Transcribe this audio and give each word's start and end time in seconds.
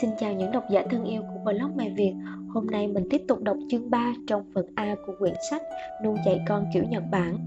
Xin 0.00 0.10
chào 0.18 0.32
những 0.32 0.52
độc 0.52 0.64
giả 0.70 0.84
thân 0.90 1.04
yêu 1.04 1.22
của 1.22 1.40
blog 1.44 1.76
Mẹ 1.76 1.90
Việt 1.90 2.14
Hôm 2.48 2.66
nay 2.66 2.88
mình 2.88 3.04
tiếp 3.10 3.22
tục 3.28 3.42
đọc 3.42 3.56
chương 3.70 3.90
3 3.90 4.14
trong 4.26 4.44
phần 4.54 4.66
A 4.74 4.96
của 5.06 5.12
quyển 5.18 5.34
sách 5.50 5.62
Nuôi 6.04 6.18
dạy 6.26 6.40
con 6.48 6.64
kiểu 6.74 6.84
Nhật 6.84 7.02
Bản 7.10 7.38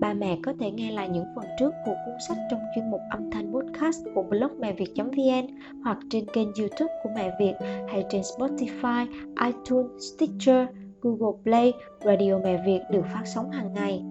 Ba 0.00 0.14
mẹ 0.14 0.38
có 0.42 0.52
thể 0.60 0.70
nghe 0.70 0.90
lại 0.90 1.08
những 1.08 1.24
phần 1.36 1.44
trước 1.58 1.70
của 1.84 1.94
cuốn 2.06 2.14
sách 2.28 2.36
trong 2.50 2.60
chuyên 2.74 2.90
mục 2.90 3.00
âm 3.10 3.30
thanh 3.30 3.52
podcast 3.52 4.04
của 4.14 4.22
blog 4.22 4.60
mẹ 4.60 4.72
việt.vn 4.72 5.46
hoặc 5.84 5.98
trên 6.10 6.24
kênh 6.32 6.48
youtube 6.58 6.92
của 7.02 7.10
Mẹ 7.14 7.36
Việt 7.40 7.54
hay 7.88 8.04
trên 8.10 8.22
Spotify, 8.22 9.06
iTunes, 9.44 10.14
Stitcher, 10.14 10.66
Google 11.00 11.42
Play, 11.42 11.72
Radio 12.04 12.38
Mẹ 12.38 12.62
Việt 12.66 12.80
được 12.90 13.04
phát 13.12 13.22
sóng 13.24 13.50
hàng 13.50 13.72
ngày 13.74 14.02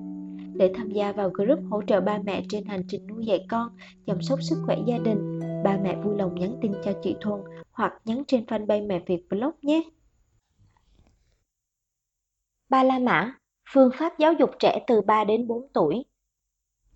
để 0.53 0.71
tham 0.75 0.89
gia 0.89 1.11
vào 1.11 1.29
group 1.29 1.59
hỗ 1.69 1.81
trợ 1.87 2.01
ba 2.01 2.19
mẹ 2.23 2.43
trên 2.49 2.65
hành 2.65 2.83
trình 2.87 3.07
nuôi 3.07 3.25
dạy 3.25 3.45
con, 3.49 3.69
chăm 4.05 4.21
sóc 4.21 4.41
sức 4.41 4.57
khỏe 4.65 4.77
gia 4.87 4.97
đình. 4.97 5.39
Ba 5.63 5.77
mẹ 5.77 5.95
vui 5.95 6.17
lòng 6.17 6.35
nhắn 6.35 6.57
tin 6.61 6.73
cho 6.83 6.93
chị 7.01 7.15
Thuần 7.21 7.41
hoặc 7.71 7.93
nhắn 8.05 8.23
trên 8.27 8.45
fanpage 8.45 8.87
Mẹ 8.87 8.99
Việt 8.99 9.29
Blog 9.29 9.51
nhé. 9.61 9.83
Ba 12.69 12.83
La 12.83 12.99
Mã, 12.99 13.35
phương 13.73 13.89
pháp 13.99 14.19
giáo 14.19 14.33
dục 14.33 14.49
trẻ 14.59 14.79
từ 14.87 15.01
3 15.01 15.23
đến 15.23 15.47
4 15.47 15.67
tuổi. 15.73 16.05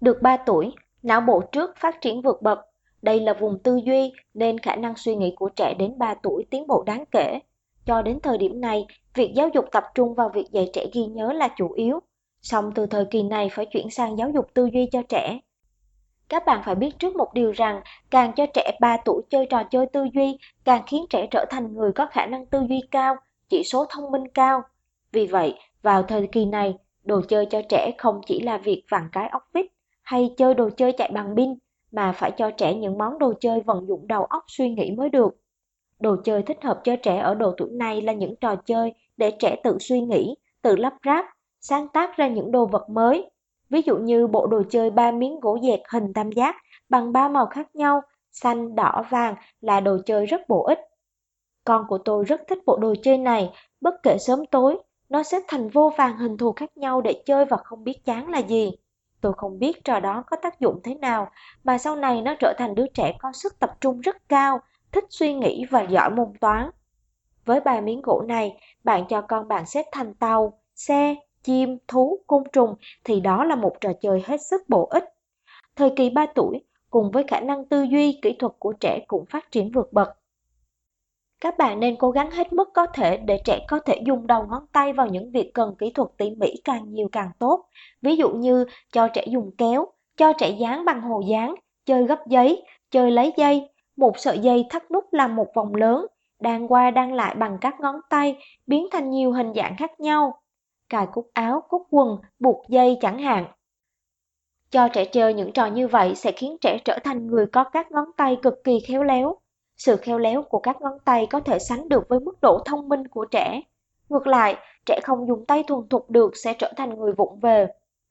Được 0.02 0.22
3 0.22 0.38
tuổi, 0.38 0.74
não 1.04 1.22
bộ 1.22 1.42
trước 1.52 1.78
phát 1.78 2.02
triển 2.02 2.22
vượt 2.22 2.42
bậc. 2.42 2.60
Đây 3.02 3.20
là 3.20 3.34
vùng 3.34 3.60
tư 3.64 3.80
duy 3.86 4.14
nên 4.34 4.60
khả 4.60 4.76
năng 4.76 4.96
suy 4.96 5.16
nghĩ 5.16 5.34
của 5.36 5.50
trẻ 5.50 5.74
đến 5.80 5.98
3 5.98 6.14
tuổi 6.24 6.46
tiến 6.50 6.68
bộ 6.68 6.84
đáng 6.84 7.04
kể. 7.12 7.40
Cho 7.86 8.02
đến 8.02 8.20
thời 8.24 8.38
điểm 8.38 8.62
này, 8.62 8.86
việc 9.14 9.32
giáo 9.36 9.50
dục 9.54 9.66
tập 9.72 9.84
trung 9.96 10.14
vào 10.14 10.30
việc 10.30 10.46
dạy 10.52 10.70
trẻ 10.74 10.86
ghi 10.94 11.06
nhớ 11.06 11.34
là 11.34 11.50
chủ 11.58 11.72
yếu. 11.72 12.00
Xong 12.42 12.72
từ 12.76 12.86
thời 12.86 13.06
kỳ 13.06 13.24
này 13.24 13.50
phải 13.52 13.66
chuyển 13.66 13.90
sang 13.90 14.18
giáo 14.18 14.30
dục 14.30 14.54
tư 14.54 14.70
duy 14.74 14.90
cho 14.92 15.02
trẻ. 15.10 15.40
Các 16.30 16.46
bạn 16.46 16.62
phải 16.66 16.76
biết 16.76 17.00
trước 17.00 17.16
một 17.16 17.34
điều 17.34 17.52
rằng, 17.52 17.82
càng 18.10 18.32
cho 18.36 18.46
trẻ 18.54 18.78
3 18.82 18.98
tuổi 19.06 19.22
chơi 19.30 19.46
trò 19.50 19.64
chơi 19.64 19.86
tư 19.86 20.08
duy, 20.14 20.38
càng 20.64 20.84
khiến 20.88 21.06
trẻ 21.10 21.28
trở 21.32 21.46
thành 21.50 21.74
người 21.74 21.92
có 21.92 22.06
khả 22.06 22.26
năng 22.26 22.46
tư 22.46 22.66
duy 22.70 22.82
cao, 22.92 23.16
chỉ 23.50 23.64
số 23.64 23.86
thông 23.90 24.12
minh 24.12 24.28
cao. 24.34 24.62
Vì 25.12 25.28
vậy, 25.28 25.56
vào 25.82 26.04
thời 26.04 26.28
kỳ 26.28 26.46
này, 26.46 26.76
đồ 27.04 27.22
chơi 27.22 27.46
cho 27.46 27.62
trẻ 27.70 27.92
không 27.98 28.22
chỉ 28.26 28.40
là 28.42 28.58
việc 28.58 28.84
vặn 28.90 29.10
cái 29.12 29.30
ốc 29.30 29.44
vít 29.54 29.66
hay 30.02 30.34
chơi 30.38 30.54
đồ 30.54 30.70
chơi 30.78 30.92
chạy 30.92 31.12
bằng 31.14 31.36
pin, 31.36 31.54
mà 31.92 32.12
phải 32.12 32.32
cho 32.38 32.52
trẻ 32.52 32.74
những 32.74 32.98
món 32.98 33.20
đồ 33.20 33.34
chơi 33.40 33.62
vận 33.62 33.88
dụng 33.88 34.08
đầu 34.08 34.24
óc 34.26 34.44
suy 34.48 34.70
nghĩ 34.70 34.92
mới 34.92 35.10
được. 35.10 35.36
Đồ 36.00 36.16
chơi 36.24 36.44
thích 36.44 36.64
hợp 36.64 36.82
cho 36.84 36.96
trẻ 36.96 37.18
ở 37.18 37.36
độ 37.36 37.54
tuổi 37.58 37.70
này 37.72 38.02
là 38.02 38.14
những 38.14 38.36
trò 38.36 38.56
chơi 38.56 38.94
để 39.18 39.32
trẻ 39.40 39.56
tự 39.64 39.78
suy 39.80 40.02
nghĩ, 40.02 40.36
tự 40.62 40.76
lắp 40.76 40.94
ráp, 41.06 41.26
sáng 41.60 41.88
tác 41.88 42.18
ra 42.18 42.28
những 42.28 42.52
đồ 42.52 42.66
vật 42.66 42.90
mới. 42.90 43.30
Ví 43.70 43.82
dụ 43.82 43.98
như 43.98 44.28
bộ 44.28 44.48
đồ 44.48 44.64
chơi 44.70 44.90
ba 44.90 45.12
miếng 45.12 45.40
gỗ 45.40 45.58
dẹt 45.64 45.80
hình 45.90 46.14
tam 46.14 46.32
giác 46.32 46.56
bằng 46.90 47.12
ba 47.12 47.30
màu 47.30 47.46
khác 47.46 47.76
nhau, 47.76 48.02
xanh, 48.32 48.76
đỏ, 48.76 49.04
vàng 49.10 49.36
là 49.62 49.80
đồ 49.80 49.98
chơi 50.06 50.26
rất 50.26 50.50
bổ 50.50 50.64
ích. 50.64 50.80
Con 51.66 51.86
của 51.88 51.98
tôi 51.98 52.24
rất 52.26 52.42
thích 52.48 52.60
bộ 52.66 52.78
đồ 52.78 52.96
chơi 53.04 53.18
này, 53.18 53.52
bất 53.82 53.94
kể 54.04 54.18
sớm 54.20 54.46
tối, 54.46 54.78
nó 55.10 55.24
xếp 55.24 55.44
thành 55.48 55.70
vô 55.70 55.94
vàng 55.98 56.18
hình 56.18 56.38
thù 56.38 56.52
khác 56.52 56.78
nhau 56.78 57.02
để 57.02 57.24
chơi 57.26 57.46
và 57.46 57.58
không 57.58 57.84
biết 57.84 58.06
chán 58.06 58.30
là 58.30 58.40
gì. 58.40 58.72
Tôi 59.22 59.34
không 59.38 59.60
biết 59.60 59.84
trò 59.84 60.00
đó 60.00 60.24
có 60.28 60.38
tác 60.42 60.60
dụng 60.60 60.80
thế 60.84 60.96
nào, 60.96 61.30
mà 61.64 61.78
sau 61.78 61.96
này 61.96 62.22
nó 62.22 62.36
trở 62.40 62.54
thành 62.58 62.76
đứa 62.76 62.88
trẻ 62.88 63.18
có 63.20 63.32
sức 63.32 63.60
tập 63.60 63.72
trung 63.82 64.00
rất 64.00 64.30
cao, 64.30 64.60
thích 64.92 65.06
suy 65.10 65.34
nghĩ 65.34 65.66
và 65.66 65.82
giỏi 65.82 66.10
môn 66.10 66.34
toán. 66.42 66.70
Với 67.46 67.60
ba 67.60 67.82
miếng 67.82 68.02
gỗ 68.02 68.24
này, 68.28 68.58
bạn 68.84 69.06
cho 69.10 69.22
con 69.22 69.48
bạn 69.48 69.66
xếp 69.66 69.86
thành 69.92 70.14
tàu, 70.14 70.60
xe, 70.76 71.16
chim, 71.48 71.78
thú, 71.88 72.20
côn 72.28 72.44
trùng 72.54 72.76
thì 73.04 73.20
đó 73.20 73.44
là 73.44 73.56
một 73.56 73.74
trò 73.82 73.90
chơi 74.02 74.24
hết 74.26 74.42
sức 74.42 74.70
bổ 74.70 74.86
ích. 74.86 75.04
Thời 75.76 75.90
kỳ 75.96 76.10
3 76.10 76.26
tuổi, 76.26 76.62
cùng 76.90 77.12
với 77.12 77.24
khả 77.28 77.40
năng 77.40 77.66
tư 77.66 77.84
duy, 77.84 78.20
kỹ 78.22 78.36
thuật 78.40 78.54
của 78.60 78.74
trẻ 78.80 79.00
cũng 79.08 79.26
phát 79.26 79.52
triển 79.52 79.72
vượt 79.72 79.94
bậc. 79.94 80.10
Các 81.42 81.58
bạn 81.58 81.80
nên 81.80 81.96
cố 82.00 82.12
gắng 82.12 82.32
hết 82.32 82.54
mức 82.54 82.70
có 82.74 82.86
thể 82.86 83.18
để 83.18 83.42
trẻ 83.46 83.66
có 83.68 83.80
thể 83.80 84.02
dùng 84.06 84.28
đầu 84.28 84.46
ngón 84.50 84.66
tay 84.74 84.94
vào 84.94 85.08
những 85.08 85.32
việc 85.32 85.52
cần 85.54 85.76
kỹ 85.80 85.92
thuật 85.92 86.10
tỉ 86.18 86.30
mỉ 86.30 86.54
càng 86.64 86.94
nhiều 86.94 87.08
càng 87.12 87.32
tốt. 87.40 87.66
Ví 88.02 88.16
dụ 88.16 88.30
như 88.30 88.66
cho 88.92 89.08
trẻ 89.08 89.26
dùng 89.28 89.52
kéo, 89.58 89.88
cho 90.18 90.34
trẻ 90.34 90.50
dán 90.50 90.86
bằng 90.86 91.02
hồ 91.02 91.22
dán, 91.28 91.56
chơi 91.86 92.04
gấp 92.04 92.28
giấy, 92.28 92.64
chơi 92.92 93.12
lấy 93.12 93.34
dây, 93.38 93.70
một 93.98 94.18
sợi 94.18 94.40
dây 94.40 94.66
thắt 94.70 94.92
nút 94.92 95.14
làm 95.14 95.36
một 95.36 95.48
vòng 95.56 95.76
lớn, 95.76 96.06
đan 96.40 96.68
qua 96.68 96.92
đan 96.92 97.16
lại 97.16 97.36
bằng 97.36 97.58
các 97.62 97.80
ngón 97.80 97.96
tay, 98.10 98.36
biến 98.68 98.88
thành 98.92 99.10
nhiều 99.10 99.32
hình 99.32 99.54
dạng 99.56 99.76
khác 99.78 100.00
nhau 100.00 100.34
cài 100.90 101.08
cúc 101.14 101.30
áo, 101.34 101.64
cúc 101.70 101.88
quần, 101.90 102.18
buộc 102.40 102.70
dây 102.70 102.98
chẳng 103.02 103.20
hạn. 103.20 103.46
Cho 104.70 104.88
trẻ 104.88 105.06
chơi 105.06 105.34
những 105.34 105.52
trò 105.52 105.66
như 105.66 105.88
vậy 105.88 106.16
sẽ 106.16 106.32
khiến 106.32 106.58
trẻ 106.62 106.78
trở 106.86 107.00
thành 107.04 107.28
người 107.28 107.46
có 107.46 107.64
các 107.64 107.92
ngón 107.92 108.06
tay 108.18 108.38
cực 108.42 108.64
kỳ 108.64 108.80
khéo 108.80 109.04
léo. 109.04 109.38
Sự 109.78 109.96
khéo 109.96 110.18
léo 110.18 110.42
của 110.42 110.60
các 110.60 110.82
ngón 110.82 111.00
tay 111.06 111.28
có 111.30 111.40
thể 111.40 111.60
sánh 111.60 111.90
được 111.90 112.10
với 112.10 112.20
mức 112.20 112.42
độ 112.42 112.60
thông 112.66 112.90
minh 112.90 113.08
của 113.08 113.26
trẻ. 113.26 113.62
Ngược 114.10 114.28
lại, 114.28 114.56
trẻ 114.86 115.00
không 115.04 115.28
dùng 115.28 115.46
tay 115.46 115.64
thuần 115.68 115.88
thục 115.90 116.10
được 116.10 116.38
sẽ 116.38 116.54
trở 116.54 116.74
thành 116.78 117.00
người 117.00 117.14
vụng 117.14 117.40
về. 117.40 117.68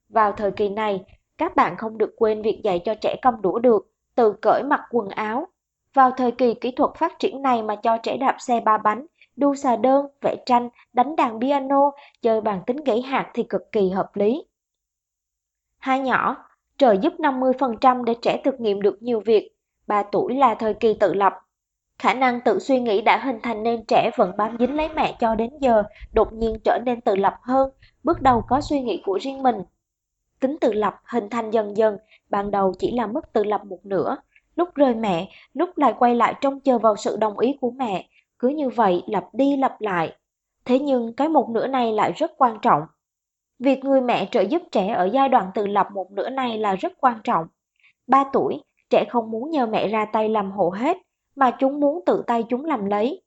Vào 0.08 0.32
thời 0.32 0.50
kỳ 0.50 0.68
này, 0.68 1.04
các 1.38 1.56
bạn 1.56 1.76
không 1.76 1.98
được 1.98 2.14
quên 2.16 2.42
việc 2.42 2.60
dạy 2.64 2.78
cho 2.84 2.94
trẻ 2.94 3.16
cầm 3.22 3.42
đũa 3.42 3.58
được, 3.58 3.92
từ 4.14 4.34
cởi 4.42 4.62
mặc 4.62 4.80
quần 4.90 5.08
áo. 5.08 5.46
Vào 5.94 6.10
thời 6.10 6.30
kỳ 6.30 6.54
kỹ 6.54 6.70
thuật 6.70 6.90
phát 6.96 7.18
triển 7.18 7.42
này 7.42 7.62
mà 7.62 7.76
cho 7.76 7.98
trẻ 8.02 8.16
đạp 8.16 8.36
xe 8.38 8.60
ba 8.60 8.78
bánh 8.78 9.06
đu 9.36 9.54
xà 9.54 9.76
đơn, 9.76 10.06
vẽ 10.22 10.36
tranh, 10.46 10.68
đánh 10.92 11.16
đàn 11.16 11.40
piano, 11.40 11.90
chơi 12.22 12.40
bàn 12.40 12.62
tính 12.66 12.76
gãy 12.84 13.02
hạt 13.02 13.30
thì 13.34 13.42
cực 13.42 13.72
kỳ 13.72 13.88
hợp 13.90 14.16
lý. 14.16 14.44
Hai 15.78 16.00
nhỏ, 16.00 16.36
trợ 16.78 16.92
giúp 16.92 17.12
50% 17.18 18.04
để 18.04 18.14
trẻ 18.22 18.40
thực 18.44 18.60
nghiệm 18.60 18.82
được 18.82 19.02
nhiều 19.02 19.20
việc. 19.20 19.56
3 19.86 20.02
tuổi 20.02 20.34
là 20.34 20.54
thời 20.54 20.74
kỳ 20.74 20.94
tự 20.94 21.14
lập. 21.14 21.32
Khả 21.98 22.14
năng 22.14 22.40
tự 22.40 22.58
suy 22.58 22.80
nghĩ 22.80 23.02
đã 23.02 23.18
hình 23.24 23.38
thành 23.42 23.62
nên 23.62 23.84
trẻ 23.88 24.10
vẫn 24.16 24.32
bám 24.36 24.56
dính 24.58 24.76
lấy 24.76 24.88
mẹ 24.88 25.16
cho 25.18 25.34
đến 25.34 25.50
giờ, 25.60 25.82
đột 26.14 26.32
nhiên 26.32 26.56
trở 26.64 26.78
nên 26.86 27.00
tự 27.00 27.16
lập 27.16 27.34
hơn, 27.42 27.70
bước 28.04 28.22
đầu 28.22 28.42
có 28.48 28.60
suy 28.60 28.80
nghĩ 28.80 29.02
của 29.04 29.18
riêng 29.22 29.42
mình. 29.42 29.56
Tính 30.40 30.56
tự 30.60 30.72
lập 30.72 30.94
hình 31.04 31.28
thành 31.30 31.50
dần 31.50 31.76
dần, 31.76 31.98
ban 32.28 32.50
đầu 32.50 32.74
chỉ 32.78 32.92
là 32.92 33.06
mức 33.06 33.32
tự 33.32 33.44
lập 33.44 33.64
một 33.64 33.78
nửa, 33.84 34.16
lúc 34.56 34.74
rời 34.74 34.94
mẹ, 34.94 35.28
lúc 35.54 35.78
lại 35.78 35.94
quay 35.98 36.14
lại 36.14 36.34
trông 36.40 36.60
chờ 36.60 36.78
vào 36.78 36.96
sự 36.96 37.16
đồng 37.16 37.38
ý 37.38 37.56
của 37.60 37.70
mẹ, 37.70 38.08
cứ 38.38 38.48
như 38.48 38.68
vậy 38.68 39.02
lặp 39.06 39.24
đi 39.32 39.56
lặp 39.56 39.80
lại. 39.80 40.16
Thế 40.64 40.78
nhưng 40.78 41.12
cái 41.12 41.28
một 41.28 41.48
nửa 41.50 41.66
này 41.66 41.92
lại 41.92 42.12
rất 42.12 42.30
quan 42.38 42.58
trọng. 42.62 42.82
Việc 43.58 43.84
người 43.84 44.00
mẹ 44.00 44.28
trợ 44.30 44.40
giúp 44.40 44.62
trẻ 44.72 44.88
ở 44.88 45.04
giai 45.12 45.28
đoạn 45.28 45.50
tự 45.54 45.66
lập 45.66 45.86
một 45.94 46.10
nửa 46.10 46.28
này 46.28 46.58
là 46.58 46.74
rất 46.74 46.92
quan 47.00 47.20
trọng. 47.24 47.46
3 48.06 48.24
tuổi, 48.32 48.60
trẻ 48.90 49.04
không 49.08 49.30
muốn 49.30 49.50
nhờ 49.50 49.66
mẹ 49.66 49.88
ra 49.88 50.04
tay 50.04 50.28
làm 50.28 50.50
hộ 50.50 50.70
hết, 50.70 50.96
mà 51.36 51.50
chúng 51.58 51.80
muốn 51.80 52.00
tự 52.06 52.24
tay 52.26 52.44
chúng 52.48 52.64
làm 52.64 52.86
lấy. 52.86 53.22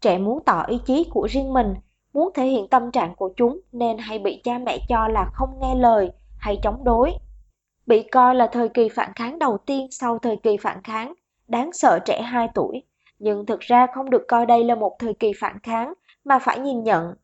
Trẻ 0.00 0.18
muốn 0.18 0.44
tỏ 0.44 0.62
ý 0.62 0.78
chí 0.86 1.06
của 1.10 1.28
riêng 1.30 1.52
mình, 1.52 1.74
muốn 2.12 2.30
thể 2.34 2.46
hiện 2.46 2.68
tâm 2.68 2.90
trạng 2.90 3.14
của 3.14 3.32
chúng 3.36 3.60
nên 3.72 3.98
hay 3.98 4.18
bị 4.18 4.40
cha 4.44 4.58
mẹ 4.58 4.78
cho 4.88 5.08
là 5.08 5.30
không 5.34 5.58
nghe 5.60 5.74
lời 5.74 6.10
hay 6.38 6.58
chống 6.62 6.84
đối. 6.84 7.12
Bị 7.86 8.02
coi 8.02 8.34
là 8.34 8.46
thời 8.46 8.68
kỳ 8.68 8.88
phản 8.88 9.12
kháng 9.14 9.38
đầu 9.38 9.58
tiên 9.66 9.86
sau 9.90 10.18
thời 10.18 10.36
kỳ 10.36 10.56
phản 10.56 10.82
kháng, 10.82 11.14
đáng 11.48 11.72
sợ 11.72 11.98
trẻ 12.04 12.22
2 12.22 12.48
tuổi 12.54 12.82
nhưng 13.24 13.46
thực 13.46 13.60
ra 13.60 13.86
không 13.94 14.10
được 14.10 14.24
coi 14.28 14.46
đây 14.46 14.64
là 14.64 14.74
một 14.74 14.96
thời 14.98 15.14
kỳ 15.14 15.32
phản 15.40 15.58
kháng 15.62 15.92
mà 16.24 16.38
phải 16.38 16.58
nhìn 16.58 16.82
nhận. 16.82 17.14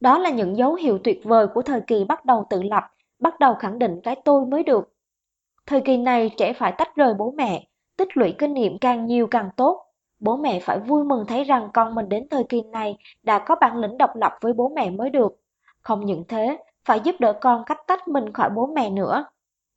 Đó 0.00 0.18
là 0.18 0.30
những 0.30 0.56
dấu 0.56 0.74
hiệu 0.74 0.98
tuyệt 1.04 1.20
vời 1.24 1.46
của 1.46 1.62
thời 1.62 1.80
kỳ 1.80 2.04
bắt 2.04 2.24
đầu 2.24 2.46
tự 2.50 2.62
lập, 2.62 2.84
bắt 3.18 3.38
đầu 3.40 3.54
khẳng 3.54 3.78
định 3.78 4.00
cái 4.02 4.16
tôi 4.24 4.46
mới 4.46 4.62
được. 4.62 4.92
Thời 5.66 5.80
kỳ 5.80 5.96
này 5.96 6.30
trẻ 6.36 6.52
phải 6.52 6.72
tách 6.78 6.96
rời 6.96 7.14
bố 7.14 7.30
mẹ, 7.36 7.66
tích 7.96 8.16
lũy 8.16 8.34
kinh 8.38 8.54
nghiệm 8.54 8.78
càng 8.78 9.06
nhiều 9.06 9.26
càng 9.26 9.50
tốt. 9.56 9.86
Bố 10.18 10.36
mẹ 10.36 10.60
phải 10.60 10.78
vui 10.78 11.04
mừng 11.04 11.24
thấy 11.26 11.44
rằng 11.44 11.68
con 11.74 11.94
mình 11.94 12.08
đến 12.08 12.26
thời 12.30 12.44
kỳ 12.44 12.62
này 12.62 12.96
đã 13.22 13.38
có 13.38 13.54
bản 13.60 13.76
lĩnh 13.76 13.98
độc 13.98 14.10
lập 14.16 14.32
với 14.40 14.52
bố 14.52 14.72
mẹ 14.76 14.90
mới 14.90 15.10
được. 15.10 15.40
Không 15.80 16.06
những 16.06 16.24
thế, 16.28 16.58
phải 16.84 17.00
giúp 17.00 17.14
đỡ 17.18 17.32
con 17.40 17.64
cách 17.66 17.78
tách 17.86 18.08
mình 18.08 18.32
khỏi 18.32 18.50
bố 18.50 18.66
mẹ 18.66 18.90
nữa. 18.90 19.24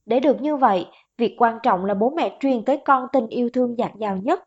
Để 0.06 0.20
được 0.20 0.42
như 0.42 0.56
vậy, 0.56 0.86
việc 1.18 1.36
quan 1.38 1.60
trọng 1.64 1.86
là 1.86 1.94
bố 1.94 2.10
mẹ 2.10 2.38
truyền 2.40 2.66
tới 2.66 2.78
con 2.86 3.08
tình 3.14 3.28
yêu 3.28 3.50
thương 3.54 3.78
dạt 3.78 3.92
dào 3.96 4.18
nhất, 4.18 4.47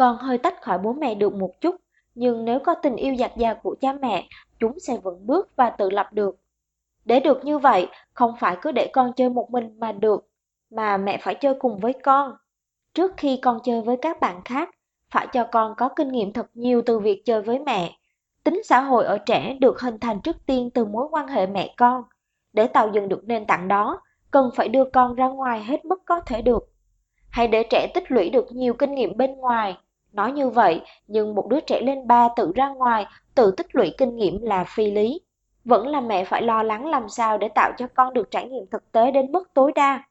con 0.00 0.16
hơi 0.16 0.38
tách 0.38 0.62
khỏi 0.62 0.78
bố 0.78 0.92
mẹ 0.92 1.14
được 1.14 1.34
một 1.34 1.60
chút, 1.60 1.76
nhưng 2.14 2.44
nếu 2.44 2.58
có 2.58 2.74
tình 2.74 2.96
yêu 2.96 3.14
dạt 3.14 3.36
dào 3.36 3.54
của 3.54 3.76
cha 3.80 3.92
mẹ, 3.92 4.28
chúng 4.60 4.80
sẽ 4.80 4.96
vững 4.96 5.26
bước 5.26 5.56
và 5.56 5.70
tự 5.70 5.90
lập 5.90 6.12
được. 6.12 6.36
Để 7.04 7.20
được 7.20 7.44
như 7.44 7.58
vậy, 7.58 7.88
không 8.12 8.34
phải 8.40 8.56
cứ 8.62 8.72
để 8.72 8.90
con 8.92 9.12
chơi 9.16 9.28
một 9.28 9.50
mình 9.50 9.80
mà 9.80 9.92
được, 9.92 10.28
mà 10.70 10.96
mẹ 10.96 11.18
phải 11.22 11.34
chơi 11.34 11.54
cùng 11.58 11.78
với 11.78 11.92
con. 11.92 12.36
Trước 12.94 13.12
khi 13.16 13.38
con 13.42 13.58
chơi 13.64 13.82
với 13.82 13.96
các 13.96 14.20
bạn 14.20 14.40
khác, 14.44 14.70
phải 15.10 15.26
cho 15.32 15.46
con 15.52 15.74
có 15.76 15.88
kinh 15.88 16.08
nghiệm 16.08 16.32
thật 16.32 16.46
nhiều 16.54 16.82
từ 16.86 16.98
việc 16.98 17.22
chơi 17.24 17.42
với 17.42 17.58
mẹ. 17.58 17.98
Tính 18.44 18.60
xã 18.64 18.80
hội 18.80 19.04
ở 19.04 19.18
trẻ 19.18 19.56
được 19.60 19.80
hình 19.80 19.98
thành 19.98 20.20
trước 20.20 20.36
tiên 20.46 20.70
từ 20.70 20.84
mối 20.84 21.06
quan 21.10 21.28
hệ 21.28 21.46
mẹ 21.46 21.74
con. 21.76 22.02
Để 22.52 22.66
tạo 22.66 22.90
dựng 22.94 23.08
được 23.08 23.24
nền 23.24 23.46
tảng 23.46 23.68
đó, 23.68 24.00
cần 24.30 24.50
phải 24.54 24.68
đưa 24.68 24.84
con 24.84 25.14
ra 25.14 25.28
ngoài 25.28 25.64
hết 25.64 25.84
mức 25.84 26.02
có 26.06 26.20
thể 26.20 26.42
được. 26.42 26.72
Hãy 27.30 27.48
để 27.48 27.66
trẻ 27.70 27.86
tích 27.94 28.10
lũy 28.12 28.30
được 28.30 28.52
nhiều 28.52 28.74
kinh 28.74 28.94
nghiệm 28.94 29.16
bên 29.16 29.36
ngoài, 29.36 29.76
Nói 30.12 30.32
như 30.32 30.48
vậy, 30.48 30.80
nhưng 31.06 31.34
một 31.34 31.46
đứa 31.48 31.60
trẻ 31.60 31.80
lên 31.80 32.06
ba 32.06 32.28
tự 32.36 32.52
ra 32.54 32.68
ngoài, 32.68 33.06
tự 33.34 33.50
tích 33.56 33.74
lũy 33.74 33.94
kinh 33.98 34.16
nghiệm 34.16 34.42
là 34.42 34.64
phi 34.64 34.90
lý. 34.90 35.20
Vẫn 35.64 35.88
là 35.88 36.00
mẹ 36.00 36.24
phải 36.24 36.42
lo 36.42 36.62
lắng 36.62 36.86
làm 36.86 37.08
sao 37.08 37.38
để 37.38 37.48
tạo 37.54 37.72
cho 37.78 37.86
con 37.94 38.14
được 38.14 38.30
trải 38.30 38.48
nghiệm 38.48 38.66
thực 38.70 38.92
tế 38.92 39.10
đến 39.10 39.32
mức 39.32 39.54
tối 39.54 39.72
đa. 39.74 40.02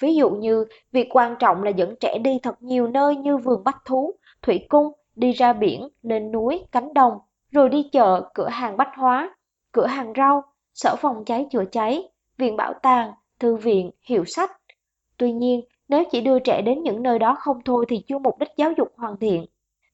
Ví 0.00 0.14
dụ 0.14 0.30
như, 0.30 0.64
việc 0.92 1.08
quan 1.10 1.36
trọng 1.38 1.62
là 1.62 1.70
dẫn 1.70 1.94
trẻ 2.00 2.18
đi 2.18 2.38
thật 2.42 2.62
nhiều 2.62 2.88
nơi 2.88 3.16
như 3.16 3.36
vườn 3.36 3.64
bách 3.64 3.78
thú, 3.84 4.14
thủy 4.42 4.66
cung, 4.68 4.92
đi 5.14 5.32
ra 5.32 5.52
biển, 5.52 5.88
lên 6.02 6.32
núi, 6.32 6.64
cánh 6.72 6.94
đồng, 6.94 7.18
rồi 7.50 7.68
đi 7.68 7.88
chợ, 7.92 8.30
cửa 8.34 8.48
hàng 8.48 8.76
bách 8.76 8.90
hóa, 8.96 9.36
cửa 9.72 9.86
hàng 9.86 10.12
rau, 10.16 10.42
sở 10.74 10.96
phòng 10.96 11.24
cháy 11.24 11.46
chữa 11.50 11.64
cháy, 11.72 12.02
viện 12.38 12.56
bảo 12.56 12.74
tàng, 12.82 13.12
thư 13.40 13.56
viện, 13.56 13.90
hiệu 14.02 14.24
sách. 14.24 14.50
Tuy 15.16 15.32
nhiên, 15.32 15.60
nếu 15.92 16.04
chỉ 16.10 16.20
đưa 16.20 16.38
trẻ 16.38 16.62
đến 16.62 16.82
những 16.82 17.02
nơi 17.02 17.18
đó 17.18 17.36
không 17.40 17.60
thôi 17.64 17.84
thì 17.88 18.04
chưa 18.08 18.18
mục 18.18 18.38
đích 18.38 18.48
giáo 18.56 18.72
dục 18.76 18.88
hoàn 18.96 19.16
thiện. 19.16 19.46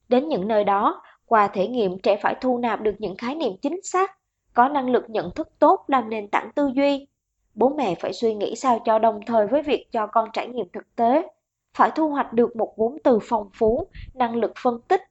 Đến 0.09 0.29
những 0.29 0.49
nơi 0.49 0.65
đó, 0.65 1.03
qua 1.27 1.49
thể 1.49 1.69
nghiệm 1.69 1.99
trẻ 1.99 2.17
phải 2.23 2.35
thu 2.41 2.59
nạp 2.59 2.81
được 2.81 2.95
những 2.99 3.17
khái 3.17 3.35
niệm 3.35 3.53
chính 3.63 3.83
xác, 3.83 4.19
có 4.55 4.69
năng 4.69 4.91
lực 4.91 5.11
nhận 5.11 5.31
thức 5.35 5.49
tốt 5.59 5.85
làm 5.87 6.11
nền 6.11 6.29
tảng 6.29 6.51
tư 6.55 6.71
duy. 6.75 7.07
Bố 7.55 7.69
mẹ 7.69 7.95
phải 7.95 8.13
suy 8.13 8.35
nghĩ 8.35 8.57
sao 8.57 8.79
cho 8.85 8.99
đồng 8.99 9.21
thời 9.27 9.47
với 9.47 9.63
việc 9.63 9.87
cho 9.93 10.07
con 10.07 10.29
trải 10.33 10.49
nghiệm 10.49 10.69
thực 10.73 10.97
tế, 10.97 11.29
phải 11.75 11.91
thu 11.95 12.09
hoạch 12.09 12.33
được 12.33 12.57
một 12.57 12.75
vốn 12.77 12.97
từ 13.05 13.19
phong 13.23 13.51
phú, 13.55 13.87
năng 14.15 14.37
lực 14.37 14.53
phân 14.63 14.81
tích, 14.89 15.03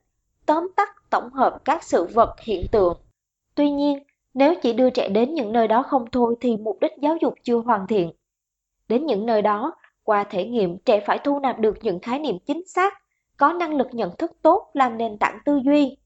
tóm 0.46 0.68
tắt 0.76 0.88
tổng 1.10 1.32
hợp 1.32 1.58
các 1.64 1.82
sự 1.82 2.06
vật 2.14 2.34
hiện 2.40 2.66
tượng. 2.72 2.96
Tuy 3.54 3.70
nhiên, 3.70 3.98
nếu 4.34 4.54
chỉ 4.62 4.72
đưa 4.72 4.90
trẻ 4.90 5.08
đến 5.08 5.34
những 5.34 5.52
nơi 5.52 5.68
đó 5.68 5.82
không 5.82 6.04
thôi 6.12 6.34
thì 6.40 6.56
mục 6.56 6.78
đích 6.80 6.92
giáo 7.02 7.16
dục 7.20 7.34
chưa 7.42 7.58
hoàn 7.58 7.86
thiện. 7.86 8.12
Đến 8.88 9.06
những 9.06 9.26
nơi 9.26 9.42
đó, 9.42 9.74
qua 10.08 10.24
thể 10.24 10.44
nghiệm 10.44 10.78
trẻ 10.78 11.00
phải 11.06 11.18
thu 11.18 11.38
nạp 11.38 11.58
được 11.58 11.78
những 11.82 12.00
khái 12.00 12.18
niệm 12.18 12.38
chính 12.46 12.62
xác, 12.66 12.94
có 13.36 13.52
năng 13.52 13.74
lực 13.74 13.88
nhận 13.92 14.16
thức 14.16 14.32
tốt 14.42 14.70
làm 14.72 14.98
nền 14.98 15.18
tảng 15.18 15.38
tư 15.44 15.60
duy. 15.64 15.96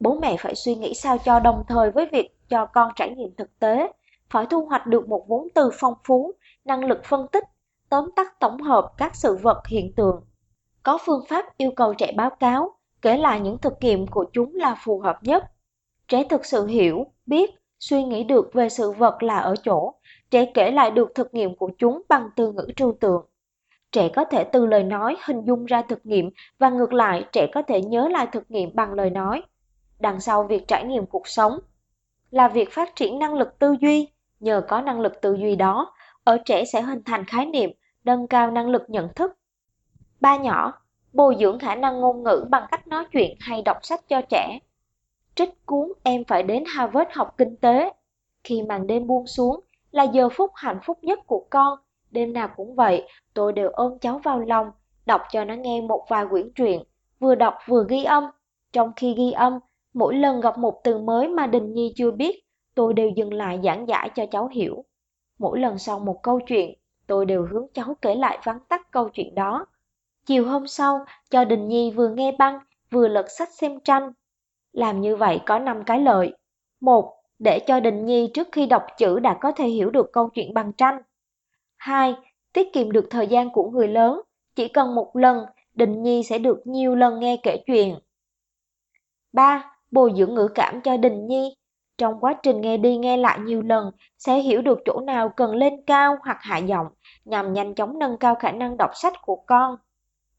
Bố 0.00 0.18
mẹ 0.22 0.36
phải 0.38 0.54
suy 0.54 0.74
nghĩ 0.74 0.94
sao 0.94 1.18
cho 1.18 1.40
đồng 1.40 1.64
thời 1.68 1.90
với 1.90 2.06
việc 2.12 2.36
cho 2.48 2.66
con 2.66 2.92
trải 2.96 3.10
nghiệm 3.10 3.34
thực 3.36 3.58
tế, 3.58 3.92
phải 4.30 4.46
thu 4.46 4.64
hoạch 4.64 4.86
được 4.86 5.08
một 5.08 5.24
vốn 5.28 5.48
từ 5.54 5.70
phong 5.72 5.94
phú, 6.04 6.32
năng 6.64 6.84
lực 6.84 7.04
phân 7.04 7.26
tích, 7.32 7.44
tóm 7.88 8.10
tắt 8.16 8.40
tổng 8.40 8.60
hợp 8.60 8.92
các 8.96 9.16
sự 9.16 9.36
vật 9.42 9.66
hiện 9.66 9.92
tượng. 9.94 10.24
Có 10.82 10.98
phương 11.06 11.24
pháp 11.28 11.58
yêu 11.58 11.70
cầu 11.76 11.94
trẻ 11.94 12.12
báo 12.16 12.30
cáo, 12.30 12.74
kể 13.02 13.16
lại 13.16 13.40
những 13.40 13.58
thực 13.58 13.74
nghiệm 13.80 14.06
của 14.06 14.24
chúng 14.32 14.54
là 14.54 14.76
phù 14.84 15.00
hợp 15.00 15.18
nhất. 15.22 15.44
Trẻ 16.08 16.24
thực 16.30 16.46
sự 16.46 16.66
hiểu, 16.66 17.06
biết, 17.26 17.50
suy 17.80 18.04
nghĩ 18.04 18.24
được 18.24 18.50
về 18.52 18.68
sự 18.68 18.90
vật 18.90 19.22
là 19.22 19.38
ở 19.38 19.54
chỗ, 19.64 19.94
trẻ 20.30 20.46
kể 20.54 20.70
lại 20.70 20.90
được 20.90 21.12
thực 21.14 21.34
nghiệm 21.34 21.56
của 21.56 21.70
chúng 21.78 22.02
bằng 22.08 22.28
từ 22.36 22.52
ngữ 22.52 22.66
trừu 22.76 22.92
tượng. 23.00 23.26
Trẻ 23.92 24.08
có 24.08 24.24
thể 24.24 24.44
từ 24.44 24.66
lời 24.66 24.82
nói 24.82 25.16
hình 25.24 25.44
dung 25.44 25.64
ra 25.64 25.82
thực 25.82 26.06
nghiệm 26.06 26.30
và 26.58 26.70
ngược 26.70 26.92
lại 26.92 27.24
trẻ 27.32 27.46
có 27.54 27.62
thể 27.62 27.82
nhớ 27.82 28.08
lại 28.08 28.26
thực 28.32 28.50
nghiệm 28.50 28.70
bằng 28.74 28.92
lời 28.92 29.10
nói. 29.10 29.42
Đằng 29.98 30.20
sau 30.20 30.44
việc 30.44 30.68
trải 30.68 30.84
nghiệm 30.84 31.06
cuộc 31.06 31.28
sống 31.28 31.58
là 32.30 32.48
việc 32.48 32.72
phát 32.72 32.96
triển 32.96 33.18
năng 33.18 33.34
lực 33.34 33.58
tư 33.58 33.76
duy. 33.80 34.08
Nhờ 34.40 34.62
có 34.68 34.80
năng 34.80 35.00
lực 35.00 35.20
tư 35.20 35.34
duy 35.34 35.56
đó, 35.56 35.94
ở 36.24 36.38
trẻ 36.44 36.64
sẽ 36.64 36.82
hình 36.82 37.02
thành 37.04 37.24
khái 37.24 37.46
niệm, 37.46 37.70
nâng 38.04 38.26
cao 38.26 38.50
năng 38.50 38.68
lực 38.68 38.82
nhận 38.88 39.14
thức. 39.14 39.32
Ba 40.20 40.36
nhỏ, 40.36 40.72
bồi 41.12 41.36
dưỡng 41.40 41.58
khả 41.58 41.74
năng 41.74 42.00
ngôn 42.00 42.22
ngữ 42.22 42.44
bằng 42.50 42.66
cách 42.70 42.86
nói 42.86 43.04
chuyện 43.12 43.36
hay 43.40 43.62
đọc 43.62 43.76
sách 43.82 44.08
cho 44.08 44.22
trẻ. 44.22 44.58
Trích 45.34 45.66
cuốn 45.66 45.92
Em 46.02 46.24
phải 46.24 46.42
đến 46.42 46.64
Harvard 46.66 47.10
học 47.12 47.34
kinh 47.38 47.56
tế. 47.56 47.92
Khi 48.44 48.62
màn 48.62 48.86
đêm 48.86 49.06
buông 49.06 49.26
xuống, 49.26 49.60
là 49.90 50.02
giờ 50.02 50.28
phút 50.28 50.50
hạnh 50.54 50.78
phúc 50.82 50.98
nhất 51.02 51.18
của 51.26 51.46
con. 51.50 51.78
Đêm 52.12 52.32
nào 52.32 52.48
cũng 52.56 52.74
vậy, 52.74 53.08
tôi 53.34 53.52
đều 53.52 53.70
ôm 53.70 53.98
cháu 53.98 54.18
vào 54.18 54.40
lòng, 54.40 54.70
đọc 55.06 55.20
cho 55.30 55.44
nó 55.44 55.54
nghe 55.54 55.80
một 55.80 56.06
vài 56.08 56.26
quyển 56.30 56.52
truyện, 56.54 56.82
vừa 57.20 57.34
đọc 57.34 57.54
vừa 57.66 57.86
ghi 57.88 58.04
âm. 58.04 58.24
Trong 58.72 58.92
khi 58.96 59.14
ghi 59.14 59.32
âm, 59.32 59.58
mỗi 59.94 60.14
lần 60.14 60.40
gặp 60.40 60.58
một 60.58 60.80
từ 60.84 60.98
mới 60.98 61.28
mà 61.28 61.46
Đình 61.46 61.74
Nhi 61.74 61.92
chưa 61.96 62.10
biết, 62.10 62.44
tôi 62.74 62.94
đều 62.94 63.08
dừng 63.08 63.34
lại 63.34 63.60
giảng 63.64 63.88
giải 63.88 64.10
cho 64.14 64.26
cháu 64.26 64.48
hiểu. 64.48 64.84
Mỗi 65.38 65.58
lần 65.58 65.78
sau 65.78 65.98
một 65.98 66.22
câu 66.22 66.40
chuyện, 66.40 66.74
tôi 67.06 67.26
đều 67.26 67.46
hướng 67.46 67.66
cháu 67.74 67.96
kể 68.02 68.14
lại 68.14 68.38
vắn 68.44 68.58
tắt 68.68 68.90
câu 68.90 69.08
chuyện 69.08 69.34
đó. 69.34 69.66
Chiều 70.26 70.46
hôm 70.46 70.66
sau, 70.66 71.04
cho 71.30 71.44
Đình 71.44 71.68
Nhi 71.68 71.90
vừa 71.90 72.08
nghe 72.08 72.32
băng, 72.38 72.58
vừa 72.90 73.08
lật 73.08 73.30
sách 73.30 73.48
xem 73.52 73.80
tranh. 73.80 74.12
Làm 74.72 75.00
như 75.00 75.16
vậy 75.16 75.40
có 75.46 75.58
5 75.58 75.84
cái 75.84 76.00
lợi. 76.00 76.32
một 76.80 77.14
Để 77.38 77.58
cho 77.66 77.80
Đình 77.80 78.06
Nhi 78.06 78.30
trước 78.34 78.48
khi 78.52 78.66
đọc 78.66 78.86
chữ 78.98 79.18
đã 79.18 79.38
có 79.40 79.52
thể 79.52 79.66
hiểu 79.66 79.90
được 79.90 80.12
câu 80.12 80.28
chuyện 80.28 80.54
bằng 80.54 80.72
tranh. 80.72 81.02
2. 81.82 82.14
Tiết 82.52 82.72
kiệm 82.72 82.92
được 82.92 83.06
thời 83.10 83.26
gian 83.26 83.50
của 83.50 83.70
người 83.70 83.88
lớn. 83.88 84.20
Chỉ 84.54 84.68
cần 84.68 84.94
một 84.94 85.16
lần, 85.16 85.44
Đình 85.74 86.02
Nhi 86.02 86.22
sẽ 86.22 86.38
được 86.38 86.66
nhiều 86.66 86.94
lần 86.94 87.20
nghe 87.20 87.36
kể 87.42 87.56
chuyện. 87.66 87.98
3. 89.32 89.76
Bồi 89.90 90.12
dưỡng 90.16 90.34
ngữ 90.34 90.48
cảm 90.54 90.80
cho 90.80 90.96
Đình 90.96 91.26
Nhi. 91.26 91.56
Trong 91.98 92.20
quá 92.20 92.34
trình 92.42 92.60
nghe 92.60 92.76
đi 92.76 92.96
nghe 92.96 93.16
lại 93.16 93.38
nhiều 93.40 93.62
lần, 93.62 93.90
sẽ 94.18 94.38
hiểu 94.38 94.62
được 94.62 94.78
chỗ 94.84 95.00
nào 95.00 95.28
cần 95.28 95.54
lên 95.54 95.84
cao 95.86 96.16
hoặc 96.24 96.38
hạ 96.40 96.58
giọng, 96.58 96.86
nhằm 97.24 97.52
nhanh 97.52 97.74
chóng 97.74 97.98
nâng 97.98 98.16
cao 98.16 98.34
khả 98.34 98.52
năng 98.52 98.76
đọc 98.76 98.90
sách 98.94 99.14
của 99.22 99.36
con. 99.46 99.76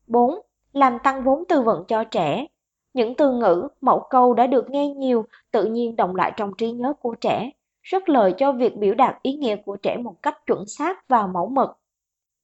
4. 0.07 0.39
Làm 0.73 0.97
tăng 1.03 1.23
vốn 1.23 1.43
tư 1.49 1.61
vựng 1.61 1.83
cho 1.87 2.03
trẻ. 2.03 2.45
Những 2.93 3.15
từ 3.15 3.33
ngữ, 3.33 3.67
mẫu 3.81 4.07
câu 4.09 4.33
đã 4.33 4.47
được 4.47 4.69
nghe 4.69 4.87
nhiều, 4.87 5.25
tự 5.51 5.65
nhiên 5.65 5.95
động 5.95 6.15
lại 6.15 6.33
trong 6.37 6.51
trí 6.57 6.71
nhớ 6.71 6.93
của 7.01 7.15
trẻ, 7.21 7.49
rất 7.83 8.09
lợi 8.09 8.33
cho 8.37 8.51
việc 8.51 8.77
biểu 8.77 8.93
đạt 8.93 9.15
ý 9.21 9.33
nghĩa 9.33 9.55
của 9.55 9.75
trẻ 9.75 9.97
một 9.97 10.15
cách 10.21 10.45
chuẩn 10.45 10.65
xác 10.65 11.07
và 11.07 11.27
mẫu 11.27 11.49
mực. 11.49 11.69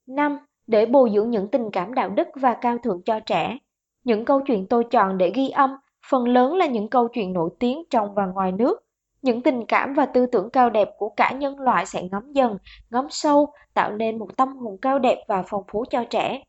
5. 0.07 0.37
Để 0.67 0.85
bồi 0.85 1.09
dưỡng 1.13 1.29
những 1.29 1.47
tình 1.47 1.71
cảm 1.71 1.93
đạo 1.93 2.09
đức 2.09 2.27
và 2.35 2.53
cao 2.61 2.77
thượng 2.77 3.01
cho 3.05 3.19
trẻ. 3.19 3.57
Những 4.03 4.25
câu 4.25 4.41
chuyện 4.47 4.67
tôi 4.67 4.83
chọn 4.83 5.17
để 5.17 5.31
ghi 5.35 5.49
âm, 5.49 5.75
phần 6.09 6.27
lớn 6.27 6.55
là 6.55 6.65
những 6.65 6.87
câu 6.89 7.07
chuyện 7.07 7.33
nổi 7.33 7.49
tiếng 7.59 7.83
trong 7.89 8.13
và 8.13 8.25
ngoài 8.25 8.51
nước. 8.51 8.79
Những 9.21 9.41
tình 9.41 9.65
cảm 9.65 9.93
và 9.93 10.05
tư 10.05 10.25
tưởng 10.25 10.49
cao 10.49 10.69
đẹp 10.69 10.89
của 10.97 11.09
cả 11.09 11.31
nhân 11.31 11.59
loại 11.59 11.85
sẽ 11.85 12.03
ngấm 12.11 12.33
dần, 12.33 12.57
ngấm 12.89 13.07
sâu, 13.09 13.53
tạo 13.73 13.91
nên 13.91 14.19
một 14.19 14.37
tâm 14.37 14.57
hồn 14.57 14.77
cao 14.81 14.99
đẹp 14.99 15.23
và 15.27 15.43
phong 15.47 15.63
phú 15.71 15.85
cho 15.89 16.03
trẻ. 16.03 16.43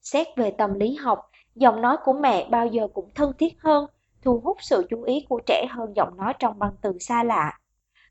Xét 0.00 0.26
về 0.36 0.50
tâm 0.50 0.74
lý 0.74 0.94
học, 0.94 1.18
giọng 1.54 1.80
nói 1.80 1.96
của 2.04 2.12
mẹ 2.12 2.48
bao 2.50 2.66
giờ 2.66 2.88
cũng 2.94 3.10
thân 3.14 3.32
thiết 3.38 3.62
hơn, 3.62 3.86
thu 4.22 4.40
hút 4.44 4.56
sự 4.60 4.86
chú 4.90 5.02
ý 5.02 5.26
của 5.28 5.40
trẻ 5.46 5.66
hơn 5.70 5.92
giọng 5.96 6.16
nói 6.16 6.34
trong 6.38 6.58
băng 6.58 6.72
từ 6.82 6.92
xa 7.00 7.24
lạ. 7.24 7.59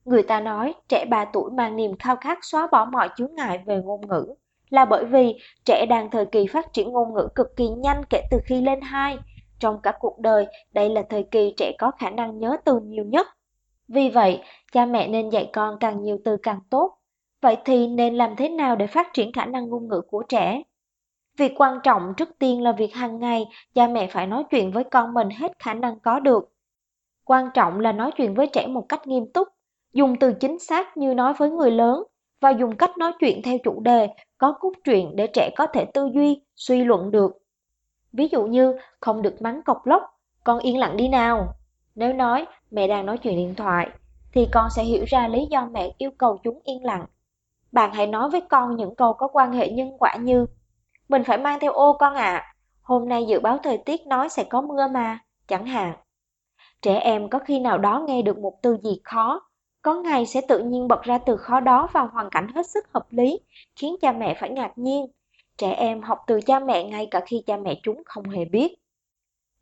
Người 0.09 0.23
ta 0.23 0.39
nói 0.39 0.73
trẻ 0.87 1.05
3 1.05 1.25
tuổi 1.25 1.51
mang 1.51 1.75
niềm 1.75 1.97
khao 1.99 2.15
khát 2.15 2.37
xóa 2.41 2.67
bỏ 2.71 2.85
mọi 2.85 3.09
chướng 3.17 3.35
ngại 3.35 3.59
về 3.65 3.81
ngôn 3.83 4.01
ngữ, 4.07 4.25
là 4.69 4.85
bởi 4.85 5.05
vì 5.05 5.39
trẻ 5.65 5.85
đang 5.89 6.09
thời 6.09 6.25
kỳ 6.25 6.47
phát 6.47 6.73
triển 6.73 6.91
ngôn 6.91 7.13
ngữ 7.13 7.27
cực 7.35 7.55
kỳ 7.55 7.69
nhanh 7.69 8.01
kể 8.09 8.21
từ 8.31 8.37
khi 8.45 8.61
lên 8.61 8.81
2. 8.81 9.17
Trong 9.59 9.81
cả 9.81 9.93
cuộc 9.99 10.19
đời, 10.19 10.47
đây 10.71 10.89
là 10.89 11.01
thời 11.09 11.23
kỳ 11.23 11.53
trẻ 11.57 11.71
có 11.79 11.91
khả 11.99 12.09
năng 12.09 12.39
nhớ 12.39 12.57
từ 12.65 12.79
nhiều 12.79 13.05
nhất. 13.05 13.27
Vì 13.87 14.09
vậy, 14.09 14.41
cha 14.71 14.85
mẹ 14.85 15.07
nên 15.07 15.29
dạy 15.29 15.49
con 15.53 15.77
càng 15.79 16.01
nhiều 16.01 16.17
từ 16.25 16.37
càng 16.43 16.59
tốt. 16.69 16.97
Vậy 17.41 17.57
thì 17.65 17.87
nên 17.87 18.15
làm 18.15 18.35
thế 18.35 18.49
nào 18.49 18.75
để 18.75 18.87
phát 18.87 19.13
triển 19.13 19.33
khả 19.33 19.45
năng 19.45 19.69
ngôn 19.69 19.87
ngữ 19.87 20.01
của 20.07 20.23
trẻ? 20.29 20.61
Việc 21.37 21.53
quan 21.57 21.79
trọng 21.83 22.13
trước 22.17 22.29
tiên 22.39 22.61
là 22.61 22.71
việc 22.71 22.95
hàng 22.95 23.19
ngày 23.19 23.45
cha 23.73 23.87
mẹ 23.87 24.07
phải 24.07 24.27
nói 24.27 24.43
chuyện 24.51 24.71
với 24.71 24.83
con 24.83 25.13
mình 25.13 25.29
hết 25.29 25.51
khả 25.59 25.73
năng 25.73 25.99
có 25.99 26.19
được. 26.19 26.53
Quan 27.23 27.49
trọng 27.53 27.79
là 27.79 27.91
nói 27.91 28.11
chuyện 28.17 28.33
với 28.33 28.47
trẻ 28.53 28.67
một 28.67 28.85
cách 28.89 29.07
nghiêm 29.07 29.31
túc, 29.33 29.47
dùng 29.93 30.15
từ 30.19 30.33
chính 30.33 30.59
xác 30.59 30.97
như 30.97 31.13
nói 31.13 31.33
với 31.33 31.49
người 31.49 31.71
lớn 31.71 32.03
và 32.41 32.49
dùng 32.49 32.75
cách 32.75 32.97
nói 32.97 33.11
chuyện 33.19 33.41
theo 33.41 33.57
chủ 33.63 33.79
đề, 33.79 34.09
có 34.37 34.51
cốt 34.59 34.71
truyện 34.83 35.15
để 35.15 35.27
trẻ 35.27 35.49
có 35.57 35.67
thể 35.67 35.85
tư 35.85 36.09
duy, 36.13 36.41
suy 36.55 36.83
luận 36.83 37.11
được. 37.11 37.37
Ví 38.13 38.27
dụ 38.31 38.45
như 38.45 38.75
không 38.99 39.21
được 39.21 39.41
mắng 39.41 39.61
cọc 39.63 39.85
lốc, 39.85 40.03
con 40.43 40.59
yên 40.59 40.77
lặng 40.77 40.97
đi 40.97 41.07
nào. 41.07 41.53
Nếu 41.95 42.13
nói 42.13 42.45
mẹ 42.71 42.87
đang 42.87 43.05
nói 43.05 43.17
chuyện 43.17 43.35
điện 43.35 43.55
thoại, 43.55 43.89
thì 44.33 44.47
con 44.51 44.69
sẽ 44.75 44.83
hiểu 44.83 45.03
ra 45.07 45.27
lý 45.27 45.47
do 45.49 45.65
mẹ 45.71 45.91
yêu 45.97 46.11
cầu 46.17 46.37
chúng 46.43 46.59
yên 46.63 46.85
lặng. 46.85 47.05
Bạn 47.71 47.93
hãy 47.93 48.07
nói 48.07 48.29
với 48.29 48.41
con 48.41 48.75
những 48.75 48.95
câu 48.95 49.13
có 49.13 49.27
quan 49.27 49.51
hệ 49.51 49.69
nhân 49.69 49.91
quả 49.99 50.15
như 50.15 50.45
Mình 51.09 51.23
phải 51.23 51.37
mang 51.37 51.59
theo 51.59 51.71
ô 51.73 51.93
con 51.99 52.15
ạ, 52.15 52.33
à. 52.33 52.53
hôm 52.81 53.09
nay 53.09 53.25
dự 53.25 53.39
báo 53.39 53.57
thời 53.63 53.77
tiết 53.77 54.07
nói 54.07 54.29
sẽ 54.29 54.43
có 54.43 54.61
mưa 54.61 54.87
mà, 54.87 55.19
chẳng 55.47 55.65
hạn. 55.65 55.93
Trẻ 56.81 56.99
em 56.99 57.29
có 57.29 57.39
khi 57.39 57.59
nào 57.59 57.77
đó 57.77 58.03
nghe 58.07 58.21
được 58.21 58.37
một 58.37 58.53
từ 58.61 58.77
gì 58.83 59.01
khó, 59.03 59.48
có 59.81 59.95
ngày 59.95 60.25
sẽ 60.25 60.41
tự 60.47 60.59
nhiên 60.59 60.87
bật 60.87 61.03
ra 61.03 61.17
từ 61.17 61.37
khó 61.37 61.59
đó 61.59 61.89
vào 61.93 62.09
hoàn 62.13 62.29
cảnh 62.29 62.47
hết 62.55 62.67
sức 62.67 62.85
hợp 62.93 63.05
lý, 63.09 63.39
khiến 63.75 63.95
cha 64.01 64.11
mẹ 64.11 64.37
phải 64.39 64.49
ngạc 64.49 64.71
nhiên. 64.75 65.05
Trẻ 65.57 65.71
em 65.71 66.01
học 66.01 66.19
từ 66.27 66.41
cha 66.41 66.59
mẹ 66.59 66.83
ngay 66.83 67.07
cả 67.11 67.21
khi 67.25 67.43
cha 67.47 67.57
mẹ 67.57 67.79
chúng 67.83 68.03
không 68.05 68.29
hề 68.29 68.45
biết. 68.45 68.75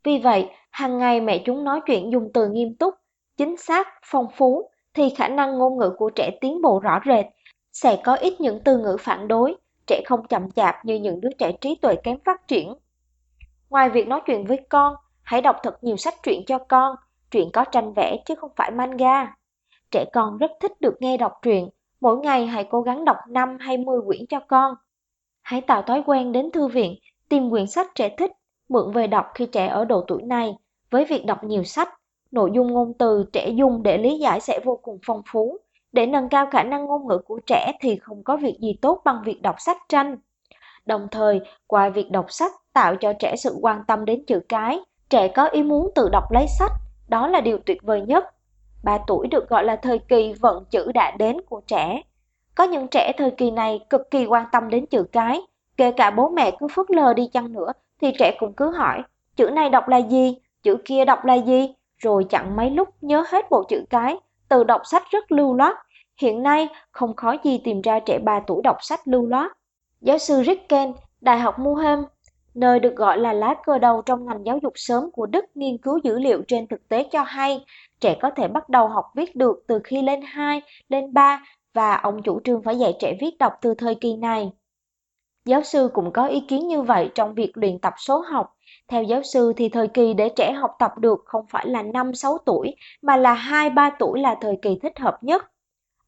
Vì 0.04 0.18
vậy, 0.18 0.50
hàng 0.70 0.98
ngày 0.98 1.20
mẹ 1.20 1.42
chúng 1.44 1.64
nói 1.64 1.80
chuyện 1.86 2.12
dùng 2.12 2.30
từ 2.34 2.48
nghiêm 2.48 2.74
túc, 2.74 2.94
chính 3.36 3.56
xác, 3.56 3.88
phong 4.04 4.26
phú, 4.36 4.70
thì 4.94 5.10
khả 5.10 5.28
năng 5.28 5.58
ngôn 5.58 5.78
ngữ 5.78 5.94
của 5.98 6.10
trẻ 6.10 6.30
tiến 6.40 6.62
bộ 6.62 6.80
rõ 6.80 7.00
rệt, 7.06 7.26
sẽ 7.72 8.00
có 8.04 8.14
ít 8.14 8.40
những 8.40 8.60
từ 8.64 8.78
ngữ 8.78 8.96
phản 9.00 9.28
đối, 9.28 9.54
trẻ 9.86 10.02
không 10.06 10.26
chậm 10.26 10.50
chạp 10.50 10.84
như 10.84 10.94
những 10.94 11.20
đứa 11.20 11.30
trẻ 11.38 11.52
trí 11.60 11.74
tuệ 11.74 11.96
kém 11.96 12.18
phát 12.24 12.48
triển. 12.48 12.74
Ngoài 13.70 13.90
việc 13.90 14.08
nói 14.08 14.20
chuyện 14.26 14.46
với 14.46 14.60
con, 14.68 14.94
hãy 15.22 15.42
đọc 15.42 15.56
thật 15.62 15.84
nhiều 15.84 15.96
sách 15.96 16.14
truyện 16.22 16.42
cho 16.46 16.58
con, 16.58 16.96
truyện 17.30 17.50
có 17.52 17.64
tranh 17.64 17.92
vẽ 17.96 18.16
chứ 18.26 18.34
không 18.34 18.50
phải 18.56 18.70
manga. 18.70 19.34
Trẻ 19.90 20.04
con 20.12 20.38
rất 20.38 20.50
thích 20.60 20.80
được 20.80 20.94
nghe 21.00 21.16
đọc 21.16 21.32
truyện, 21.42 21.68
mỗi 22.00 22.16
ngày 22.16 22.46
hãy 22.46 22.64
cố 22.70 22.80
gắng 22.82 23.04
đọc 23.04 23.16
5 23.28 23.56
hay 23.60 23.76
10 23.76 24.00
quyển 24.06 24.26
cho 24.26 24.40
con. 24.40 24.74
Hãy 25.42 25.60
tạo 25.60 25.82
thói 25.82 26.02
quen 26.06 26.32
đến 26.32 26.50
thư 26.50 26.66
viện, 26.66 26.94
tìm 27.28 27.50
quyển 27.50 27.66
sách 27.66 27.94
trẻ 27.94 28.14
thích, 28.18 28.32
mượn 28.68 28.92
về 28.92 29.06
đọc 29.06 29.26
khi 29.34 29.46
trẻ 29.46 29.66
ở 29.66 29.84
độ 29.84 30.04
tuổi 30.06 30.22
này. 30.22 30.54
Với 30.90 31.04
việc 31.04 31.26
đọc 31.26 31.44
nhiều 31.44 31.64
sách, 31.64 31.88
nội 32.30 32.50
dung 32.54 32.72
ngôn 32.72 32.92
từ 32.98 33.24
trẻ 33.32 33.48
dùng 33.48 33.82
để 33.82 33.98
lý 33.98 34.18
giải 34.18 34.40
sẽ 34.40 34.60
vô 34.64 34.78
cùng 34.82 34.98
phong 35.06 35.22
phú. 35.32 35.58
Để 35.92 36.06
nâng 36.06 36.28
cao 36.28 36.46
khả 36.50 36.62
năng 36.62 36.84
ngôn 36.84 37.08
ngữ 37.08 37.18
của 37.18 37.40
trẻ 37.46 37.72
thì 37.80 37.96
không 37.96 38.24
có 38.24 38.36
việc 38.36 38.58
gì 38.60 38.74
tốt 38.82 39.02
bằng 39.04 39.22
việc 39.24 39.42
đọc 39.42 39.56
sách 39.58 39.76
tranh. 39.88 40.16
Đồng 40.86 41.06
thời, 41.10 41.40
qua 41.66 41.88
việc 41.88 42.10
đọc 42.10 42.26
sách 42.28 42.52
tạo 42.72 42.96
cho 42.96 43.12
trẻ 43.12 43.36
sự 43.36 43.56
quan 43.60 43.82
tâm 43.86 44.04
đến 44.04 44.24
chữ 44.26 44.40
cái, 44.48 44.80
Trẻ 45.10 45.28
có 45.28 45.46
ý 45.46 45.62
muốn 45.62 45.90
tự 45.94 46.08
đọc 46.08 46.24
lấy 46.30 46.46
sách, 46.58 46.72
đó 47.08 47.26
là 47.26 47.40
điều 47.40 47.58
tuyệt 47.66 47.82
vời 47.82 48.00
nhất. 48.00 48.24
3 48.84 48.98
tuổi 49.06 49.26
được 49.26 49.48
gọi 49.48 49.64
là 49.64 49.76
thời 49.76 49.98
kỳ 49.98 50.32
vận 50.40 50.64
chữ 50.70 50.92
đã 50.94 51.10
đến 51.18 51.36
của 51.48 51.60
trẻ. 51.66 52.02
Có 52.54 52.64
những 52.64 52.88
trẻ 52.88 53.12
thời 53.18 53.30
kỳ 53.30 53.50
này 53.50 53.80
cực 53.90 54.10
kỳ 54.10 54.26
quan 54.26 54.44
tâm 54.52 54.70
đến 54.70 54.86
chữ 54.86 55.02
cái, 55.12 55.40
kể 55.76 55.92
cả 55.92 56.10
bố 56.10 56.28
mẹ 56.28 56.50
cứ 56.60 56.66
phớt 56.68 56.90
lờ 56.90 57.14
đi 57.14 57.26
chăng 57.32 57.52
nữa 57.52 57.72
thì 58.00 58.12
trẻ 58.18 58.36
cũng 58.40 58.52
cứ 58.52 58.70
hỏi, 58.70 59.02
chữ 59.36 59.50
này 59.50 59.70
đọc 59.70 59.88
là 59.88 59.96
gì, 59.96 60.38
chữ 60.62 60.76
kia 60.84 61.04
đọc 61.04 61.24
là 61.24 61.34
gì, 61.34 61.74
rồi 61.98 62.26
chẳng 62.28 62.56
mấy 62.56 62.70
lúc 62.70 62.88
nhớ 63.00 63.24
hết 63.28 63.50
bộ 63.50 63.62
chữ 63.68 63.84
cái, 63.90 64.16
từ 64.48 64.64
đọc 64.64 64.80
sách 64.84 65.02
rất 65.10 65.32
lưu 65.32 65.54
loát. 65.54 65.76
Hiện 66.20 66.42
nay 66.42 66.68
không 66.90 67.16
khó 67.16 67.34
gì 67.44 67.60
tìm 67.64 67.80
ra 67.80 67.98
trẻ 67.98 68.18
3 68.18 68.40
tuổi 68.46 68.62
đọc 68.62 68.76
sách 68.80 69.00
lưu 69.04 69.26
loát. 69.26 69.52
Giáo 70.00 70.18
sư 70.18 70.42
Ricken, 70.46 70.92
Đại 71.20 71.38
học 71.38 71.58
Muhem, 71.58 71.98
nơi 72.54 72.80
được 72.80 72.96
gọi 72.96 73.18
là 73.18 73.32
lá 73.32 73.54
cờ 73.64 73.78
đầu 73.78 74.02
trong 74.02 74.26
ngành 74.26 74.46
giáo 74.46 74.58
dục 74.62 74.72
sớm 74.76 75.10
của 75.10 75.26
Đức 75.26 75.44
nghiên 75.54 75.78
cứu 75.78 75.98
dữ 76.04 76.18
liệu 76.18 76.42
trên 76.48 76.66
thực 76.66 76.88
tế 76.88 77.08
cho 77.12 77.22
hay, 77.22 77.64
trẻ 78.00 78.16
có 78.22 78.30
thể 78.30 78.48
bắt 78.48 78.68
đầu 78.68 78.88
học 78.88 79.04
viết 79.16 79.36
được 79.36 79.64
từ 79.68 79.80
khi 79.84 80.02
lên 80.02 80.20
2, 80.22 80.62
lên 80.88 81.12
3 81.12 81.44
và 81.74 81.94
ông 81.96 82.22
chủ 82.22 82.40
trương 82.44 82.62
phải 82.62 82.78
dạy 82.78 82.94
trẻ 83.00 83.16
viết 83.20 83.38
đọc 83.38 83.52
từ 83.62 83.74
thời 83.74 83.94
kỳ 83.94 84.16
này. 84.16 84.50
Giáo 85.44 85.62
sư 85.62 85.90
cũng 85.94 86.12
có 86.12 86.26
ý 86.26 86.40
kiến 86.40 86.68
như 86.68 86.82
vậy 86.82 87.10
trong 87.14 87.34
việc 87.34 87.52
luyện 87.54 87.78
tập 87.78 87.94
số 87.96 88.20
học. 88.20 88.54
Theo 88.88 89.02
giáo 89.02 89.22
sư 89.22 89.52
thì 89.56 89.68
thời 89.68 89.88
kỳ 89.88 90.14
để 90.14 90.28
trẻ 90.36 90.52
học 90.52 90.70
tập 90.78 90.92
được 90.98 91.22
không 91.24 91.46
phải 91.50 91.66
là 91.66 91.82
5-6 91.82 92.38
tuổi 92.46 92.74
mà 93.02 93.16
là 93.16 93.34
2-3 93.34 93.90
tuổi 93.98 94.20
là 94.20 94.36
thời 94.40 94.58
kỳ 94.62 94.78
thích 94.82 94.98
hợp 94.98 95.18
nhất. 95.22 95.44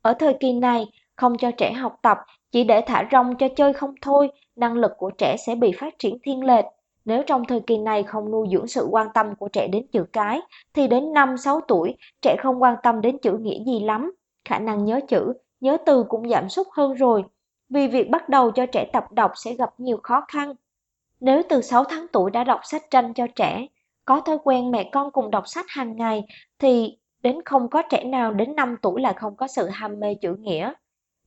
Ở 0.03 0.15
thời 0.15 0.35
kỳ 0.41 0.53
này, 0.53 0.87
không 1.17 1.39
cho 1.39 1.51
trẻ 1.51 1.73
học 1.73 1.97
tập, 2.03 2.19
chỉ 2.53 2.65
để 2.65 2.81
thả 2.87 3.09
rong 3.13 3.37
cho 3.37 3.49
chơi 3.57 3.73
không 3.73 3.95
thôi, 4.03 4.29
năng 4.57 4.75
lực 4.75 4.93
của 4.99 5.11
trẻ 5.11 5.37
sẽ 5.47 5.55
bị 5.55 5.73
phát 5.73 5.99
triển 5.99 6.19
thiên 6.23 6.45
lệch. 6.45 6.65
Nếu 7.05 7.23
trong 7.23 7.45
thời 7.45 7.61
kỳ 7.61 7.79
này 7.79 8.03
không 8.03 8.31
nuôi 8.31 8.49
dưỡng 8.53 8.67
sự 8.67 8.87
quan 8.91 9.07
tâm 9.15 9.35
của 9.35 9.49
trẻ 9.49 9.69
đến 9.69 9.87
chữ 9.93 10.05
cái, 10.13 10.41
thì 10.75 10.89
đến 10.89 11.13
5-6 11.13 11.61
tuổi, 11.69 11.95
trẻ 12.23 12.37
không 12.43 12.63
quan 12.63 12.77
tâm 12.83 13.01
đến 13.01 13.19
chữ 13.19 13.39
nghĩa 13.39 13.65
gì 13.65 13.81
lắm. 13.81 14.13
Khả 14.45 14.59
năng 14.59 14.85
nhớ 14.85 15.01
chữ, 15.09 15.33
nhớ 15.61 15.77
từ 15.87 16.05
cũng 16.09 16.29
giảm 16.29 16.49
sút 16.49 16.67
hơn 16.73 16.95
rồi. 16.95 17.25
Vì 17.69 17.89
việc 17.89 18.11
bắt 18.11 18.29
đầu 18.29 18.51
cho 18.51 18.67
trẻ 18.67 18.91
tập 18.93 19.05
đọc 19.13 19.33
sẽ 19.35 19.55
gặp 19.55 19.71
nhiều 19.79 20.01
khó 20.03 20.25
khăn. 20.29 20.55
Nếu 21.21 21.43
từ 21.49 21.61
6 21.61 21.85
tháng 21.85 22.07
tuổi 22.13 22.31
đã 22.31 22.45
đọc 22.45 22.61
sách 22.65 22.83
tranh 22.91 23.15
cho 23.15 23.27
trẻ, 23.35 23.67
có 24.05 24.21
thói 24.21 24.39
quen 24.45 24.71
mẹ 24.71 24.89
con 24.93 25.11
cùng 25.11 25.31
đọc 25.31 25.49
sách 25.49 25.67
hàng 25.69 25.97
ngày, 25.97 26.25
thì 26.59 26.97
đến 27.23 27.37
không 27.45 27.69
có 27.69 27.83
trẻ 27.83 28.05
nào 28.05 28.33
đến 28.33 28.57
5 28.57 28.77
tuổi 28.83 29.01
là 29.01 29.13
không 29.13 29.37
có 29.37 29.47
sự 29.47 29.69
ham 29.69 30.01
mê 30.01 30.15
chữ 30.15 30.35
nghĩa. 30.35 30.73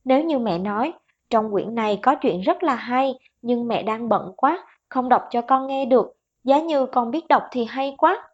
Nếu 0.04 0.24
như 0.24 0.38
mẹ 0.38 0.58
nói, 0.58 0.92
trong 1.30 1.52
quyển 1.52 1.74
này 1.74 1.98
có 2.02 2.14
chuyện 2.14 2.40
rất 2.40 2.62
là 2.62 2.74
hay, 2.74 3.14
nhưng 3.42 3.68
mẹ 3.68 3.82
đang 3.82 4.08
bận 4.08 4.32
quá, 4.36 4.66
không 4.88 5.08
đọc 5.08 5.22
cho 5.30 5.40
con 5.42 5.66
nghe 5.66 5.84
được, 5.84 6.16
giá 6.44 6.60
như 6.60 6.86
con 6.86 7.10
biết 7.10 7.28
đọc 7.28 7.42
thì 7.50 7.64
hay 7.64 7.94
quá. 7.98 8.28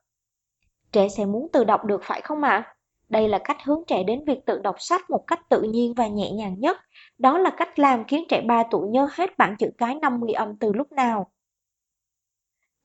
Trẻ 0.92 1.08
sẽ 1.08 1.26
muốn 1.26 1.48
tự 1.52 1.64
đọc 1.64 1.84
được 1.84 2.00
phải 2.04 2.20
không 2.20 2.42
ạ? 2.42 2.50
À? 2.50 2.74
Đây 3.08 3.28
là 3.28 3.38
cách 3.38 3.56
hướng 3.64 3.82
trẻ 3.86 4.02
đến 4.02 4.24
việc 4.26 4.46
tự 4.46 4.58
đọc 4.58 4.76
sách 4.78 5.10
một 5.10 5.24
cách 5.26 5.48
tự 5.48 5.62
nhiên 5.62 5.94
và 5.94 6.06
nhẹ 6.06 6.30
nhàng 6.30 6.60
nhất. 6.60 6.76
Đó 7.18 7.38
là 7.38 7.50
cách 7.50 7.78
làm 7.78 8.04
khiến 8.04 8.24
trẻ 8.28 8.40
3 8.40 8.62
tuổi 8.70 8.88
nhớ 8.88 9.08
hết 9.12 9.38
bảng 9.38 9.56
chữ 9.56 9.70
cái 9.78 9.94
50 9.94 10.32
âm 10.32 10.56
từ 10.56 10.72
lúc 10.72 10.92
nào. 10.92 11.30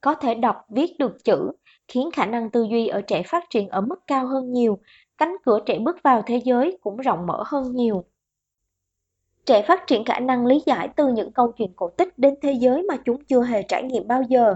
Có 0.01 0.15
thể 0.15 0.35
đọc, 0.35 0.55
viết 0.69 0.95
được 0.99 1.23
chữ, 1.23 1.51
khiến 1.87 2.09
khả 2.13 2.25
năng 2.25 2.49
tư 2.49 2.63
duy 2.69 2.87
ở 2.87 3.01
trẻ 3.01 3.23
phát 3.23 3.43
triển 3.49 3.69
ở 3.69 3.81
mức 3.81 3.99
cao 4.07 4.27
hơn 4.27 4.51
nhiều, 4.51 4.79
cánh 5.17 5.35
cửa 5.45 5.59
trẻ 5.65 5.79
bước 5.79 5.97
vào 6.03 6.21
thế 6.25 6.41
giới 6.45 6.77
cũng 6.81 6.97
rộng 6.97 7.25
mở 7.27 7.43
hơn 7.47 7.75
nhiều. 7.75 8.03
Trẻ 9.45 9.61
phát 9.61 9.87
triển 9.87 10.05
khả 10.05 10.19
năng 10.19 10.45
lý 10.45 10.63
giải 10.65 10.89
từ 10.95 11.07
những 11.07 11.31
câu 11.31 11.51
chuyện 11.57 11.73
cổ 11.75 11.89
tích 11.89 12.19
đến 12.19 12.35
thế 12.41 12.51
giới 12.51 12.83
mà 12.83 12.95
chúng 13.05 13.23
chưa 13.25 13.43
hề 13.43 13.63
trải 13.63 13.83
nghiệm 13.83 14.07
bao 14.07 14.21
giờ. 14.21 14.55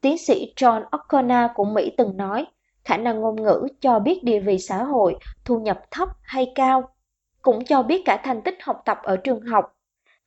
Tiến 0.00 0.18
sĩ 0.18 0.52
John 0.56 0.84
O'Connor 0.90 1.48
của 1.54 1.64
Mỹ 1.64 1.92
từng 1.96 2.16
nói, 2.16 2.46
khả 2.84 2.96
năng 2.96 3.20
ngôn 3.20 3.42
ngữ 3.42 3.66
cho 3.80 3.98
biết 3.98 4.24
địa 4.24 4.40
vị 4.40 4.58
xã 4.58 4.82
hội, 4.82 5.16
thu 5.44 5.58
nhập 5.58 5.80
thấp 5.90 6.08
hay 6.22 6.52
cao, 6.54 6.88
cũng 7.42 7.64
cho 7.64 7.82
biết 7.82 8.02
cả 8.04 8.20
thành 8.24 8.42
tích 8.42 8.58
học 8.62 8.82
tập 8.84 8.98
ở 9.02 9.16
trường 9.16 9.40
học. 9.40 9.76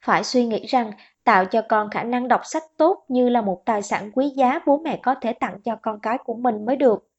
Phải 0.05 0.23
suy 0.23 0.45
nghĩ 0.45 0.65
rằng 0.65 0.91
tạo 1.23 1.45
cho 1.45 1.61
con 1.69 1.89
khả 1.89 2.03
năng 2.03 2.27
đọc 2.27 2.41
sách 2.43 2.63
tốt 2.77 3.05
như 3.07 3.29
là 3.29 3.41
một 3.41 3.61
tài 3.65 3.81
sản 3.81 4.11
quý 4.11 4.29
giá 4.29 4.59
bố 4.65 4.77
mẹ 4.77 4.99
có 5.03 5.15
thể 5.21 5.33
tặng 5.33 5.59
cho 5.65 5.75
con 5.81 5.99
cái 5.99 6.17
của 6.25 6.33
mình 6.33 6.65
mới 6.65 6.75
được. 6.75 7.09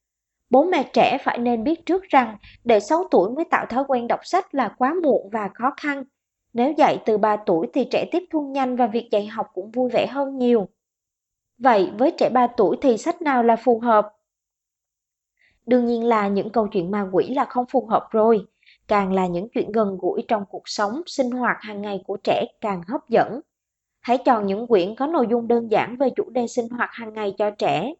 Bố 0.49 0.63
mẹ 0.63 0.83
trẻ 0.93 1.17
phải 1.23 1.37
nên 1.37 1.63
biết 1.63 1.85
trước 1.85 2.03
rằng 2.03 2.37
để 2.63 2.79
6 2.79 3.07
tuổi 3.11 3.29
mới 3.29 3.45
tạo 3.45 3.65
thói 3.65 3.83
quen 3.87 4.07
đọc 4.07 4.19
sách 4.23 4.55
là 4.55 4.75
quá 4.77 4.95
muộn 5.03 5.29
và 5.31 5.49
khó 5.53 5.73
khăn. 5.77 6.03
Nếu 6.55 6.71
dạy 6.77 6.97
từ 7.05 7.17
3 7.17 7.37
tuổi 7.45 7.67
thì 7.73 7.87
trẻ 7.91 8.05
tiếp 8.11 8.23
thu 8.31 8.41
nhanh 8.41 8.75
và 8.75 8.87
việc 8.87 9.09
dạy 9.11 9.27
học 9.27 9.47
cũng 9.53 9.71
vui 9.71 9.89
vẻ 9.89 10.07
hơn 10.07 10.37
nhiều. 10.37 10.67
Vậy 11.57 11.91
với 11.97 12.11
trẻ 12.17 12.29
3 12.33 12.47
tuổi 12.47 12.77
thì 12.81 12.97
sách 12.97 13.21
nào 13.21 13.43
là 13.43 13.55
phù 13.55 13.79
hợp? 13.79 14.09
Đương 15.65 15.85
nhiên 15.85 16.03
là 16.03 16.27
những 16.27 16.49
câu 16.49 16.67
chuyện 16.67 16.91
ma 16.91 17.09
quỷ 17.11 17.33
là 17.33 17.45
không 17.45 17.65
phù 17.71 17.85
hợp 17.85 18.07
rồi. 18.11 18.45
Càng 18.87 19.13
là 19.13 19.27
những 19.27 19.47
chuyện 19.49 19.71
gần 19.71 19.97
gũi 20.01 20.23
trong 20.27 20.43
cuộc 20.49 20.61
sống, 20.65 21.01
sinh 21.05 21.31
hoạt 21.31 21.57
hàng 21.59 21.81
ngày 21.81 22.03
của 22.07 22.17
trẻ 22.23 22.45
càng 22.61 22.81
hấp 22.87 23.09
dẫn. 23.09 23.39
Hãy 24.01 24.17
chọn 24.17 24.45
những 24.45 24.67
quyển 24.67 24.95
có 24.95 25.07
nội 25.07 25.27
dung 25.29 25.47
đơn 25.47 25.71
giản 25.71 25.95
về 25.99 26.09
chủ 26.15 26.29
đề 26.29 26.47
sinh 26.47 26.69
hoạt 26.69 26.89
hàng 26.93 27.13
ngày 27.13 27.33
cho 27.37 27.49
trẻ. 27.49 27.93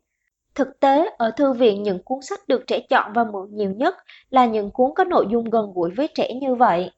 Thực 0.55 0.79
tế, 0.79 1.09
ở 1.17 1.31
thư 1.31 1.53
viện 1.53 1.83
những 1.83 2.03
cuốn 2.03 2.21
sách 2.21 2.47
được 2.47 2.63
trẻ 2.67 2.79
chọn 2.89 3.13
và 3.13 3.23
mượn 3.23 3.55
nhiều 3.55 3.71
nhất 3.71 3.95
là 4.29 4.45
những 4.45 4.71
cuốn 4.71 4.91
có 4.95 5.03
nội 5.03 5.25
dung 5.31 5.49
gần 5.49 5.71
gũi 5.75 5.91
với 5.91 6.07
trẻ 6.15 6.33
như 6.41 6.55
vậy. 6.55 6.91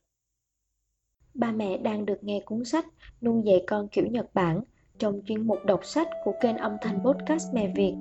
Ba 1.38 1.52
mẹ 1.52 1.78
đang 1.78 2.06
được 2.06 2.24
nghe 2.24 2.40
cuốn 2.46 2.66
sách 2.66 2.86
Nuôi 3.22 3.42
dạy 3.46 3.64
con 3.68 3.88
kiểu 3.88 4.06
Nhật 4.06 4.26
Bản 4.34 4.62
trong 4.98 5.22
chuyên 5.26 5.48
mục 5.48 5.66
đọc 5.66 5.86
sách 5.86 6.08
của 6.24 6.34
kênh 6.42 6.58
âm 6.58 6.72
thanh 6.82 7.00
podcast 7.04 7.54
Mẹ 7.54 7.72
Việt. 7.76 7.94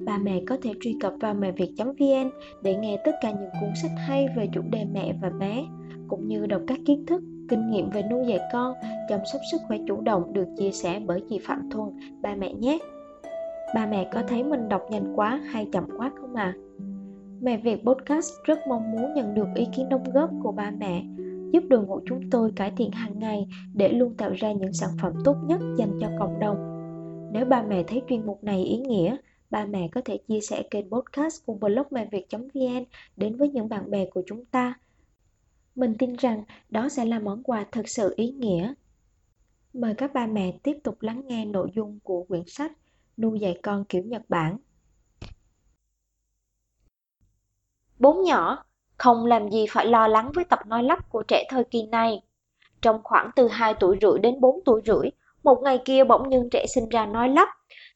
Ba 0.00 0.18
mẹ 0.18 0.40
có 0.46 0.56
thể 0.62 0.70
truy 0.80 0.96
cập 1.00 1.12
vào 1.20 1.34
mẹ 1.34 1.52
việt.vn 1.52 2.30
để 2.62 2.76
nghe 2.76 2.96
tất 3.04 3.12
cả 3.22 3.30
những 3.30 3.50
cuốn 3.60 3.70
sách 3.82 3.90
hay 3.96 4.26
về 4.36 4.48
chủ 4.52 4.62
đề 4.70 4.84
mẹ 4.92 5.14
và 5.22 5.30
bé, 5.30 5.64
cũng 6.08 6.28
như 6.28 6.46
đọc 6.46 6.62
các 6.66 6.78
kiến 6.86 7.06
thức, 7.06 7.22
kinh 7.48 7.70
nghiệm 7.70 7.90
về 7.90 8.02
nuôi 8.10 8.26
dạy 8.28 8.40
con, 8.52 8.74
chăm 9.08 9.20
sóc 9.32 9.40
sức 9.52 9.60
khỏe 9.68 9.78
chủ 9.88 10.00
động 10.00 10.32
được 10.32 10.46
chia 10.58 10.70
sẻ 10.70 11.00
bởi 11.06 11.22
chị 11.28 11.38
Phạm 11.38 11.70
Thuần, 11.70 11.88
ba 12.22 12.34
mẹ 12.34 12.52
nhé. 12.52 12.78
Ba 13.74 13.86
mẹ 13.86 14.08
có 14.12 14.22
thấy 14.28 14.44
mình 14.44 14.68
đọc 14.68 14.82
nhanh 14.90 15.12
quá 15.16 15.40
hay 15.50 15.68
chậm 15.72 15.84
quá 15.98 16.10
không 16.20 16.34
ạ? 16.34 16.54
À? 16.56 16.58
Mẹ 17.40 17.56
Việt 17.56 17.80
Podcast 17.84 18.30
rất 18.44 18.58
mong 18.68 18.92
muốn 18.92 19.14
nhận 19.14 19.34
được 19.34 19.48
ý 19.54 19.66
kiến 19.76 19.88
đóng 19.88 20.04
góp 20.14 20.30
của 20.42 20.52
ba 20.52 20.70
mẹ 20.70 21.02
giúp 21.52 21.62
đội 21.68 21.86
ngũ 21.86 22.00
chúng 22.06 22.30
tôi 22.30 22.52
cải 22.56 22.72
thiện 22.76 22.90
hàng 22.90 23.18
ngày 23.18 23.46
để 23.74 23.88
luôn 23.88 24.14
tạo 24.16 24.32
ra 24.32 24.52
những 24.52 24.72
sản 24.72 24.90
phẩm 25.02 25.12
tốt 25.24 25.36
nhất 25.46 25.60
dành 25.78 25.98
cho 26.00 26.10
cộng 26.18 26.38
đồng. 26.40 26.72
Nếu 27.32 27.44
ba 27.44 27.62
mẹ 27.62 27.82
thấy 27.86 28.02
chuyên 28.08 28.26
mục 28.26 28.44
này 28.44 28.64
ý 28.64 28.76
nghĩa, 28.76 29.16
ba 29.50 29.66
mẹ 29.66 29.88
có 29.92 30.00
thể 30.04 30.18
chia 30.28 30.40
sẻ 30.40 30.62
kênh 30.70 30.90
podcast 30.90 31.46
của 31.46 31.54
blog 31.54 31.86
mẹ 31.90 32.08
việt.vn 32.12 32.84
đến 33.16 33.36
với 33.36 33.48
những 33.48 33.68
bạn 33.68 33.90
bè 33.90 34.06
của 34.10 34.22
chúng 34.26 34.44
ta. 34.44 34.74
Mình 35.74 35.94
tin 35.98 36.12
rằng 36.16 36.44
đó 36.70 36.88
sẽ 36.88 37.04
là 37.04 37.18
món 37.18 37.42
quà 37.42 37.66
thật 37.72 37.88
sự 37.88 38.14
ý 38.16 38.30
nghĩa. 38.30 38.74
Mời 39.72 39.94
các 39.94 40.14
ba 40.14 40.26
mẹ 40.26 40.58
tiếp 40.62 40.78
tục 40.84 41.02
lắng 41.02 41.22
nghe 41.26 41.44
nội 41.44 41.70
dung 41.74 41.98
của 42.02 42.24
quyển 42.24 42.42
sách 42.46 42.72
Nuôi 43.16 43.40
dạy 43.40 43.58
con 43.62 43.84
kiểu 43.84 44.02
Nhật 44.02 44.22
Bản. 44.28 44.58
Bốn 47.98 48.24
nhỏ 48.24 48.64
không 48.98 49.26
làm 49.26 49.48
gì 49.50 49.66
phải 49.70 49.86
lo 49.86 50.08
lắng 50.08 50.30
với 50.34 50.44
tập 50.44 50.58
nói 50.66 50.82
lắp 50.82 50.98
của 51.08 51.22
trẻ 51.22 51.44
thời 51.48 51.64
kỳ 51.64 51.82
này. 51.82 52.22
Trong 52.82 53.00
khoảng 53.04 53.30
từ 53.36 53.48
2 53.48 53.74
tuổi 53.74 53.98
rưỡi 54.00 54.18
đến 54.18 54.40
4 54.40 54.60
tuổi 54.64 54.80
rưỡi, 54.86 55.10
một 55.44 55.60
ngày 55.62 55.78
kia 55.84 56.04
bỗng 56.04 56.28
nhiên 56.28 56.48
trẻ 56.50 56.66
sinh 56.74 56.88
ra 56.88 57.06
nói 57.06 57.28
lắp. 57.28 57.48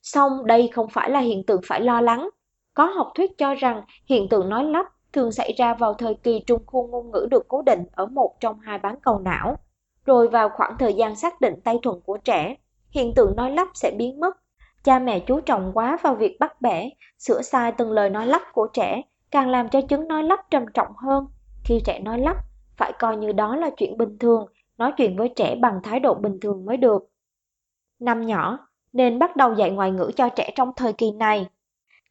Xong 0.02 0.47
đây 0.47 0.69
không 0.69 0.88
phải 0.88 1.11
là 1.11 1.21
hiện 1.21 1.47
tượng 1.47 1.61
phải 1.66 1.80
lo 1.80 2.00
lắng. 2.00 2.28
Có 2.75 2.85
học 2.85 3.12
thuyết 3.14 3.38
cho 3.38 3.54
rằng 3.54 3.83
hiện 4.07 4.28
tượng 4.28 4.49
nói 4.49 4.64
lắp 4.64 4.87
thường 5.12 5.33
xảy 5.33 5.52
ra 5.59 5.75
vào 5.75 5.95
thời 5.95 6.14
kỳ 6.14 6.40
trung 6.47 6.62
khuôn 6.66 6.90
ngôn 6.90 7.11
ngữ 7.11 7.26
được 7.30 7.49
cố 7.49 7.62
định 7.62 7.85
ở 7.92 8.07
một 8.07 8.37
trong 8.40 8.61
hai 8.61 8.78
bán 8.78 9.00
cầu 9.02 9.19
não. 9.19 9.57
Rồi 10.07 10.28
vào 10.28 10.49
khoảng 10.49 10.76
thời 10.78 10.95
gian 10.95 11.16
xác 11.16 11.40
định 11.40 11.54
tay 11.64 11.78
thuần 11.83 12.00
của 12.04 12.16
trẻ, 12.16 12.54
hiện 12.90 13.14
tượng 13.14 13.37
nói 13.37 13.50
lắp 13.50 13.69
sẽ 13.75 13.90
biến 13.90 14.21
mất. 14.21 14.37
Cha 14.85 14.99
mẹ 14.99 15.21
chú 15.21 15.40
trọng 15.40 15.71
quá 15.75 15.99
vào 16.02 16.14
việc 16.14 16.37
bắt 16.40 16.61
bẻ, 16.61 16.90
sửa 17.19 17.42
sai 17.42 17.73
từng 17.73 17.90
lời 17.90 18.11
nói 18.11 18.26
lắp 18.26 18.42
của 18.52 18.66
trẻ 18.73 19.02
càng 19.31 19.49
làm 19.49 19.69
cho 19.69 19.81
chứng 19.81 20.09
nói 20.09 20.23
lắp 20.23 20.41
trầm 20.51 20.65
trọng 20.75 20.97
hơn. 20.97 21.27
Khi 21.65 21.81
trẻ 21.85 22.01
nói 22.01 22.19
lắp, 22.19 22.37
phải 22.77 22.93
coi 22.99 23.17
như 23.17 23.33
đó 23.33 23.57
là 23.57 23.71
chuyện 23.77 23.99
bình 23.99 24.19
thường, 24.19 24.47
nói 24.79 24.93
chuyện 24.97 25.17
với 25.17 25.29
trẻ 25.37 25.55
bằng 25.55 25.81
thái 25.83 26.01
độ 26.01 26.15
bình 26.15 26.41
thường 26.41 26.65
mới 26.65 26.77
được. 26.77 27.11
Năm 27.99 28.27
nhỏ, 28.27 28.59
nên 28.93 29.19
bắt 29.19 29.37
đầu 29.37 29.55
dạy 29.55 29.71
ngoại 29.71 29.91
ngữ 29.91 30.11
cho 30.17 30.29
trẻ 30.29 30.51
trong 30.57 30.73
thời 30.77 30.93
kỳ 30.93 31.11
này. 31.11 31.47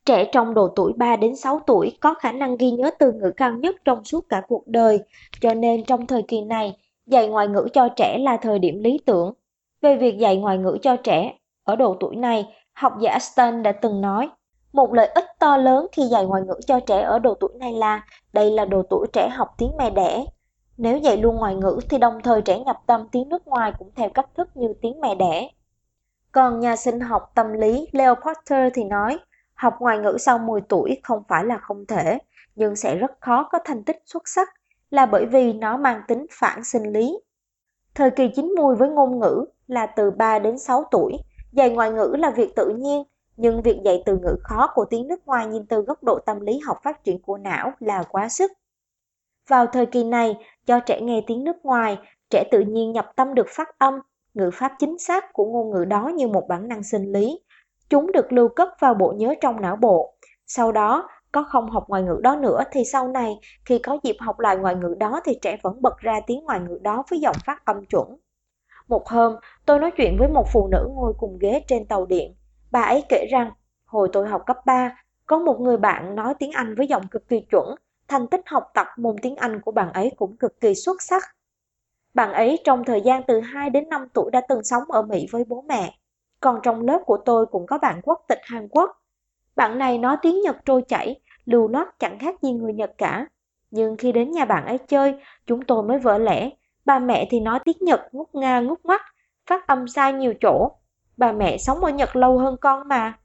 Trẻ 0.06 0.30
trong 0.32 0.54
độ 0.54 0.68
tuổi 0.76 0.94
3 0.98 1.16
đến 1.16 1.36
6 1.36 1.60
tuổi 1.68 1.98
có 2.00 2.14
khả 2.14 2.32
năng 2.32 2.58
ghi 2.58 2.72
nhớ 2.72 2.92
từ 3.00 3.12
ngữ 3.12 3.32
cao 3.38 3.52
nhất 3.54 3.76
trong 3.86 4.04
suốt 4.04 4.26
cả 4.30 4.42
cuộc 4.48 4.68
đời, 4.68 5.00
cho 5.42 5.54
nên 5.54 5.84
trong 5.84 6.08
thời 6.08 6.24
kỳ 6.24 6.42
này, 6.42 6.78
dạy 7.06 7.28
ngoại 7.28 7.48
ngữ 7.48 7.68
cho 7.74 7.90
trẻ 7.96 8.18
là 8.18 8.38
thời 8.38 8.60
điểm 8.60 8.84
lý 8.84 9.00
tưởng. 9.06 9.34
Về 9.82 9.98
việc 9.98 10.18
dạy 10.18 10.38
ngoại 10.38 10.58
ngữ 10.58 10.78
cho 10.82 10.96
trẻ, 10.96 11.38
ở 11.64 11.76
độ 11.76 11.98
tuổi 12.00 12.16
này, 12.16 12.46
học 12.74 12.94
giả 13.02 13.20
Stern 13.20 13.64
đã 13.64 13.72
từng 13.72 14.02
nói, 14.02 14.30
một 14.74 14.94
lợi 14.94 15.08
ích 15.08 15.26
to 15.40 15.58
lớn 15.58 15.88
khi 15.92 16.04
dạy 16.04 16.26
ngoại 16.26 16.42
ngữ 16.42 16.56
cho 16.68 16.80
trẻ 16.80 17.02
ở 17.02 17.20
độ 17.20 17.34
tuổi 17.34 17.50
này 17.60 17.74
là 17.74 18.06
đây 18.34 18.52
là 18.52 18.66
độ 18.66 18.84
tuổi 18.90 19.08
trẻ 19.14 19.30
học 19.30 19.48
tiếng 19.58 19.72
mẹ 19.78 19.90
đẻ. 19.90 20.26
Nếu 20.78 20.98
dạy 20.98 21.18
luôn 21.18 21.36
ngoại 21.36 21.56
ngữ 21.56 21.80
thì 21.90 21.98
đồng 21.98 22.22
thời 22.24 22.42
trẻ 22.42 22.60
nhập 22.60 22.78
tâm 22.86 23.08
tiếng 23.12 23.30
nước 23.30 23.48
ngoài 23.48 23.74
cũng 23.80 23.92
theo 23.96 24.10
cách 24.10 24.30
thức 24.38 24.50
như 24.56 24.74
tiếng 24.82 25.02
mẹ 25.02 25.16
đẻ. 25.16 25.50
Còn 26.32 26.60
nhà 26.60 26.76
sinh 26.76 27.00
học 27.00 27.32
tâm 27.36 27.54
lý 27.54 27.88
Leo 27.92 28.16
Porter 28.16 28.74
thì 28.74 28.84
nói, 28.84 29.20
Học 29.60 29.76
ngoại 29.80 29.98
ngữ 29.98 30.18
sau 30.20 30.38
10 30.38 30.62
tuổi 30.62 30.98
không 31.04 31.24
phải 31.28 31.46
là 31.46 31.58
không 31.58 31.86
thể, 31.86 32.18
nhưng 32.56 32.76
sẽ 32.76 32.96
rất 32.96 33.12
khó 33.20 33.50
có 33.52 33.60
thành 33.66 33.84
tích 33.84 33.98
xuất 34.06 34.28
sắc 34.28 34.50
là 34.90 35.06
bởi 35.06 35.26
vì 35.26 35.54
nó 35.54 35.78
mang 35.78 36.02
tính 36.08 36.26
phản 36.32 36.64
sinh 36.64 36.84
lý. 36.84 37.20
Thời 37.96 38.12
kỳ 38.12 38.28
chín 38.36 38.54
mùi 38.58 38.76
với 38.76 38.90
ngôn 38.90 39.20
ngữ 39.20 39.46
là 39.68 39.86
từ 39.86 40.12
3 40.12 40.40
đến 40.40 40.58
6 40.58 40.84
tuổi, 40.92 41.18
dạy 41.52 41.70
ngoại 41.70 41.92
ngữ 41.92 42.16
là 42.20 42.30
việc 42.30 42.56
tự 42.56 42.70
nhiên, 42.70 43.04
nhưng 43.40 43.62
việc 43.62 43.80
dạy 43.86 44.04
từ 44.06 44.18
ngữ 44.18 44.36
khó 44.44 44.68
của 44.74 44.86
tiếng 44.90 45.08
nước 45.08 45.28
ngoài 45.28 45.48
nhìn 45.48 45.66
từ 45.66 45.82
góc 45.82 46.04
độ 46.04 46.20
tâm 46.26 46.40
lý 46.40 46.60
học 46.66 46.78
phát 46.84 47.04
triển 47.04 47.22
của 47.22 47.38
não 47.38 47.72
là 47.80 48.04
quá 48.10 48.30
sức. 48.30 48.52
Vào 49.50 49.66
thời 49.66 49.86
kỳ 49.86 50.04
này, 50.04 50.38
cho 50.66 50.80
trẻ 50.80 51.02
nghe 51.02 51.24
tiếng 51.28 51.44
nước 51.44 51.56
ngoài, 51.64 51.98
trẻ 52.30 52.44
tự 52.52 52.60
nhiên 52.60 52.92
nhập 52.92 53.12
tâm 53.16 53.34
được 53.34 53.48
phát 53.50 53.80
âm, 53.80 53.94
ngữ 54.34 54.50
pháp 54.54 54.72
chính 54.80 55.00
xác 55.00 55.34
của 55.34 55.46
ngôn 55.46 55.72
ngữ 55.72 55.86
đó 55.86 56.12
như 56.16 56.28
một 56.28 56.46
bản 56.50 56.68
năng 56.68 56.84
sinh 56.84 57.12
lý. 57.12 57.40
Chúng 57.90 58.12
được 58.12 58.34
lưu 58.34 58.50
cất 58.50 58.70
vào 58.80 58.94
bộ 58.94 59.14
nhớ 59.18 59.34
trong 59.42 59.62
não 59.62 59.76
bộ. 59.76 60.14
Sau 60.48 60.72
đó, 60.72 61.10
có 61.32 61.44
không 61.44 61.70
học 61.70 61.86
ngoại 61.88 62.04
ngữ 62.04 62.20
đó 62.24 62.36
nữa 62.36 62.64
thì 62.72 62.84
sau 62.86 63.08
này 63.08 63.40
khi 63.66 63.80
có 63.80 63.98
dịp 64.04 64.16
học 64.20 64.40
lại 64.40 64.58
ngoại 64.58 64.76
ngữ 64.76 64.96
đó 65.00 65.22
thì 65.26 65.34
trẻ 65.42 65.58
vẫn 65.64 65.82
bật 65.82 65.98
ra 65.98 66.20
tiếng 66.28 66.44
ngoại 66.44 66.60
ngữ 66.60 66.80
đó 66.82 67.04
với 67.10 67.20
giọng 67.20 67.36
phát 67.46 67.66
âm 67.66 67.86
chuẩn. 67.86 68.08
Một 68.88 69.08
hôm, 69.08 69.36
tôi 69.66 69.80
nói 69.80 69.92
chuyện 69.98 70.18
với 70.20 70.28
một 70.28 70.46
phụ 70.54 70.68
nữ 70.68 70.90
ngồi 70.94 71.14
cùng 71.18 71.38
ghế 71.40 71.64
trên 71.68 71.86
tàu 71.86 72.06
điện. 72.06 72.36
Bà 72.72 72.82
ấy 72.82 73.04
kể 73.10 73.28
rằng, 73.32 73.52
hồi 73.86 74.10
tôi 74.14 74.28
học 74.28 74.42
cấp 74.46 74.58
3, 74.66 74.96
có 75.26 75.40
một 75.40 75.60
người 75.62 75.78
bạn 75.78 76.16
nói 76.16 76.34
tiếng 76.40 76.52
Anh 76.52 76.76
với 76.76 76.88
giọng 76.88 77.08
cực 77.08 77.28
kỳ 77.28 77.40
chuẩn, 77.52 77.76
thành 78.08 78.28
tích 78.28 78.42
học 78.46 78.64
tập 78.74 78.88
môn 78.98 79.16
tiếng 79.22 79.36
Anh 79.36 79.62
của 79.62 79.72
bạn 79.72 79.94
ấy 79.94 80.12
cũng 80.18 80.38
cực 80.38 80.62
kỳ 80.62 80.76
xuất 80.76 81.02
sắc. 81.02 81.24
Bạn 82.14 82.34
ấy 82.34 82.60
trong 82.64 82.84
thời 82.84 83.02
gian 83.02 83.24
từ 83.28 83.40
2 83.40 83.70
đến 83.70 83.90
5 83.90 84.08
tuổi 84.14 84.32
đã 84.32 84.42
từng 84.50 84.64
sống 84.64 84.84
ở 84.88 85.02
Mỹ 85.02 85.28
với 85.32 85.44
bố 85.48 85.62
mẹ. 85.68 86.00
Còn 86.40 86.60
trong 86.64 86.82
lớp 86.82 87.02
của 87.06 87.18
tôi 87.26 87.46
cũng 87.46 87.68
có 87.68 87.78
bạn 87.78 88.02
quốc 88.04 88.26
tịch 88.28 88.40
Hàn 88.44 88.68
Quốc. 88.68 88.92
Bạn 89.56 89.78
này 89.78 89.98
nói 89.98 90.18
tiếng 90.22 90.42
Nhật 90.42 90.56
trôi 90.66 90.82
chảy, 90.88 91.22
lưu 91.46 91.68
loát 91.68 92.00
chẳng 92.00 92.20
khác 92.20 92.36
gì 92.42 92.52
người 92.52 92.74
Nhật 92.74 92.92
cả. 92.98 93.28
Nhưng 93.72 93.98
khi 93.98 94.12
đến 94.12 94.32
nhà 94.32 94.46
bạn 94.46 94.66
ấy 94.66 94.78
chơi, 94.78 95.16
chúng 95.46 95.66
tôi 95.66 95.84
mới 95.84 96.00
vỡ 96.00 96.18
lẽ. 96.18 96.50
Ba 96.86 97.00
mẹ 97.00 97.28
thì 97.32 97.40
nói 97.40 97.60
tiếng 97.66 97.78
Nhật 97.80 98.02
ngút 98.12 98.28
nga 98.34 98.60
ngút 98.60 98.86
mắt, 98.86 99.02
phát 99.50 99.68
âm 99.68 99.88
sai 99.88 100.14
nhiều 100.14 100.34
chỗ. 100.42 100.79
Bà 101.20 101.32
mẹ 101.32 101.58
sống 101.58 101.84
ở 101.84 101.92
Nhật 101.92 102.16
lâu 102.16 102.38
hơn 102.38 102.56
con 102.62 102.88
mà. 102.88 103.20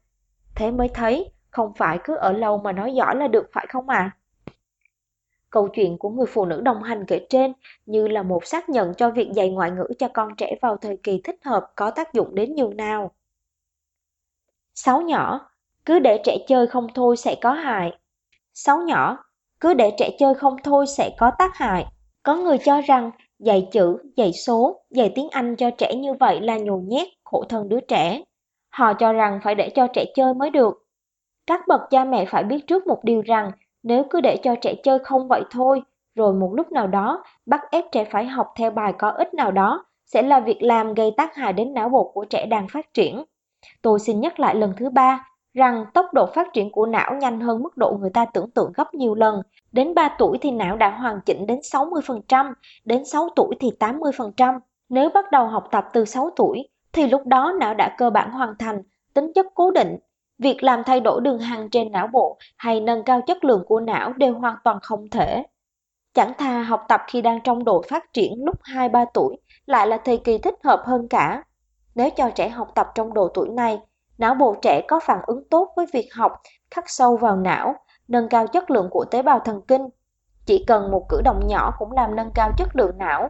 Thế 0.55 0.71
mới 0.71 0.87
thấy, 0.93 1.31
không 1.49 1.73
phải 1.73 1.99
cứ 2.03 2.15
ở 2.15 2.31
lâu 2.31 2.57
mà 2.57 2.71
nói 2.71 2.93
giỏi 2.93 3.15
là 3.15 3.27
được 3.27 3.49
phải 3.53 3.65
không 3.69 3.89
ạ? 3.89 3.97
À? 3.97 4.17
Câu 5.49 5.67
chuyện 5.67 5.97
của 5.97 6.09
người 6.09 6.25
phụ 6.25 6.45
nữ 6.45 6.61
đồng 6.61 6.83
hành 6.83 7.05
kể 7.05 7.25
trên 7.29 7.53
như 7.85 8.07
là 8.07 8.23
một 8.23 8.45
xác 8.45 8.69
nhận 8.69 8.93
cho 8.93 9.09
việc 9.09 9.31
dạy 9.33 9.49
ngoại 9.49 9.71
ngữ 9.71 9.87
cho 9.99 10.07
con 10.13 10.35
trẻ 10.35 10.55
vào 10.61 10.77
thời 10.77 10.97
kỳ 11.03 11.21
thích 11.23 11.39
hợp 11.45 11.71
có 11.75 11.91
tác 11.91 12.13
dụng 12.13 12.35
đến 12.35 12.55
nhường 12.55 12.77
nào. 12.77 13.11
Sáu 14.73 15.01
nhỏ, 15.01 15.49
cứ 15.85 15.99
để 15.99 16.21
trẻ 16.23 16.37
chơi 16.47 16.67
không 16.67 16.87
thôi 16.95 17.17
sẽ 17.17 17.35
có 17.41 17.51
hại. 17.51 17.99
Sáu 18.53 18.81
nhỏ, 18.81 19.17
cứ 19.59 19.73
để 19.73 19.91
trẻ 19.97 20.09
chơi 20.19 20.33
không 20.33 20.55
thôi 20.63 20.85
sẽ 20.87 21.15
có 21.19 21.31
tác 21.37 21.55
hại. 21.55 21.85
Có 22.23 22.35
người 22.35 22.57
cho 22.57 22.81
rằng 22.81 23.11
dạy 23.39 23.67
chữ, 23.71 23.97
dạy 24.17 24.31
số, 24.33 24.81
dạy 24.89 25.11
tiếng 25.15 25.29
Anh 25.31 25.55
cho 25.55 25.69
trẻ 25.71 25.95
như 25.95 26.13
vậy 26.13 26.41
là 26.41 26.57
nhồi 26.57 26.81
nhét, 26.83 27.07
khổ 27.23 27.43
thân 27.49 27.69
đứa 27.69 27.79
trẻ. 27.79 28.21
Họ 28.69 28.93
cho 28.93 29.13
rằng 29.13 29.39
phải 29.43 29.55
để 29.55 29.69
cho 29.69 29.87
trẻ 29.87 30.05
chơi 30.15 30.33
mới 30.33 30.49
được. 30.49 30.87
Các 31.47 31.61
bậc 31.67 31.81
cha 31.89 32.05
mẹ 32.05 32.25
phải 32.25 32.43
biết 32.43 32.67
trước 32.67 32.87
một 32.87 33.03
điều 33.03 33.21
rằng 33.21 33.51
nếu 33.83 34.03
cứ 34.09 34.21
để 34.21 34.37
cho 34.43 34.55
trẻ 34.61 34.75
chơi 34.83 34.99
không 34.99 35.27
vậy 35.27 35.41
thôi, 35.51 35.81
rồi 36.15 36.33
một 36.33 36.53
lúc 36.53 36.71
nào 36.71 36.87
đó 36.87 37.23
bắt 37.45 37.61
ép 37.71 37.85
trẻ 37.91 38.05
phải 38.11 38.25
học 38.25 38.47
theo 38.57 38.71
bài 38.71 38.93
có 38.97 39.09
ích 39.09 39.33
nào 39.33 39.51
đó, 39.51 39.85
sẽ 40.05 40.21
là 40.21 40.39
việc 40.39 40.63
làm 40.63 40.93
gây 40.93 41.11
tác 41.17 41.35
hại 41.35 41.53
đến 41.53 41.73
não 41.73 41.89
bộ 41.89 42.11
của 42.13 42.25
trẻ 42.25 42.45
đang 42.45 42.67
phát 42.67 42.93
triển. 42.93 43.23
Tôi 43.81 43.99
xin 43.99 44.19
nhắc 44.19 44.39
lại 44.39 44.55
lần 44.55 44.73
thứ 44.77 44.89
ba 44.89 45.27
rằng 45.55 45.85
tốc 45.93 46.05
độ 46.13 46.25
phát 46.35 46.47
triển 46.53 46.71
của 46.71 46.85
não 46.85 47.13
nhanh 47.13 47.39
hơn 47.39 47.63
mức 47.63 47.77
độ 47.77 47.97
người 48.01 48.09
ta 48.09 48.25
tưởng 48.25 48.51
tượng 48.51 48.71
gấp 48.75 48.93
nhiều 48.93 49.15
lần. 49.15 49.41
Đến 49.71 49.93
3 49.93 50.15
tuổi 50.17 50.37
thì 50.41 50.51
não 50.51 50.77
đã 50.77 50.89
hoàn 50.89 51.19
chỉnh 51.25 51.47
đến 51.47 51.59
60%, 51.59 52.53
đến 52.85 53.05
6 53.05 53.29
tuổi 53.35 53.55
thì 53.59 53.71
80%. 53.79 54.59
Nếu 54.89 55.09
bắt 55.09 55.31
đầu 55.31 55.47
học 55.47 55.67
tập 55.71 55.85
từ 55.93 56.05
6 56.05 56.29
tuổi, 56.35 56.69
thì 56.93 57.07
lúc 57.07 57.25
đó 57.25 57.53
não 57.59 57.73
đã 57.73 57.95
cơ 57.97 58.09
bản 58.09 58.31
hoàn 58.31 58.53
thành, 58.59 58.81
tính 59.13 59.31
chất 59.35 59.45
cố 59.55 59.71
định, 59.71 59.97
Việc 60.37 60.63
làm 60.63 60.83
thay 60.83 60.99
đổi 60.99 61.21
đường 61.21 61.39
hằng 61.39 61.69
trên 61.69 61.91
não 61.91 62.07
bộ 62.07 62.37
hay 62.57 62.79
nâng 62.79 63.03
cao 63.03 63.21
chất 63.27 63.43
lượng 63.43 63.63
của 63.67 63.79
não 63.79 64.13
đều 64.13 64.33
hoàn 64.33 64.55
toàn 64.63 64.79
không 64.81 65.09
thể. 65.09 65.43
Chẳng 66.13 66.33
thà 66.37 66.61
học 66.61 66.85
tập 66.87 67.01
khi 67.07 67.21
đang 67.21 67.39
trong 67.43 67.63
độ 67.63 67.81
phát 67.89 68.13
triển 68.13 68.33
lúc 68.45 68.55
2-3 68.63 69.05
tuổi 69.13 69.37
lại 69.65 69.87
là 69.87 69.97
thời 69.97 70.17
kỳ 70.17 70.37
thích 70.37 70.55
hợp 70.63 70.83
hơn 70.85 71.07
cả. 71.07 71.43
Nếu 71.95 72.09
cho 72.09 72.29
trẻ 72.35 72.49
học 72.49 72.71
tập 72.75 72.87
trong 72.95 73.13
độ 73.13 73.27
tuổi 73.33 73.49
này, 73.49 73.79
não 74.17 74.35
bộ 74.35 74.55
trẻ 74.61 74.81
có 74.87 74.99
phản 74.99 75.19
ứng 75.27 75.43
tốt 75.49 75.73
với 75.75 75.85
việc 75.93 76.09
học, 76.13 76.41
khắc 76.71 76.89
sâu 76.89 77.17
vào 77.17 77.35
não, 77.35 77.75
nâng 78.07 78.29
cao 78.29 78.47
chất 78.47 78.71
lượng 78.71 78.89
của 78.91 79.05
tế 79.05 79.21
bào 79.21 79.39
thần 79.39 79.61
kinh. 79.61 79.89
Chỉ 80.45 80.63
cần 80.67 80.91
một 80.91 81.05
cử 81.09 81.21
động 81.23 81.47
nhỏ 81.47 81.73
cũng 81.79 81.91
làm 81.91 82.15
nâng 82.15 82.31
cao 82.35 82.51
chất 82.57 82.75
lượng 82.75 82.97
não. 82.97 83.29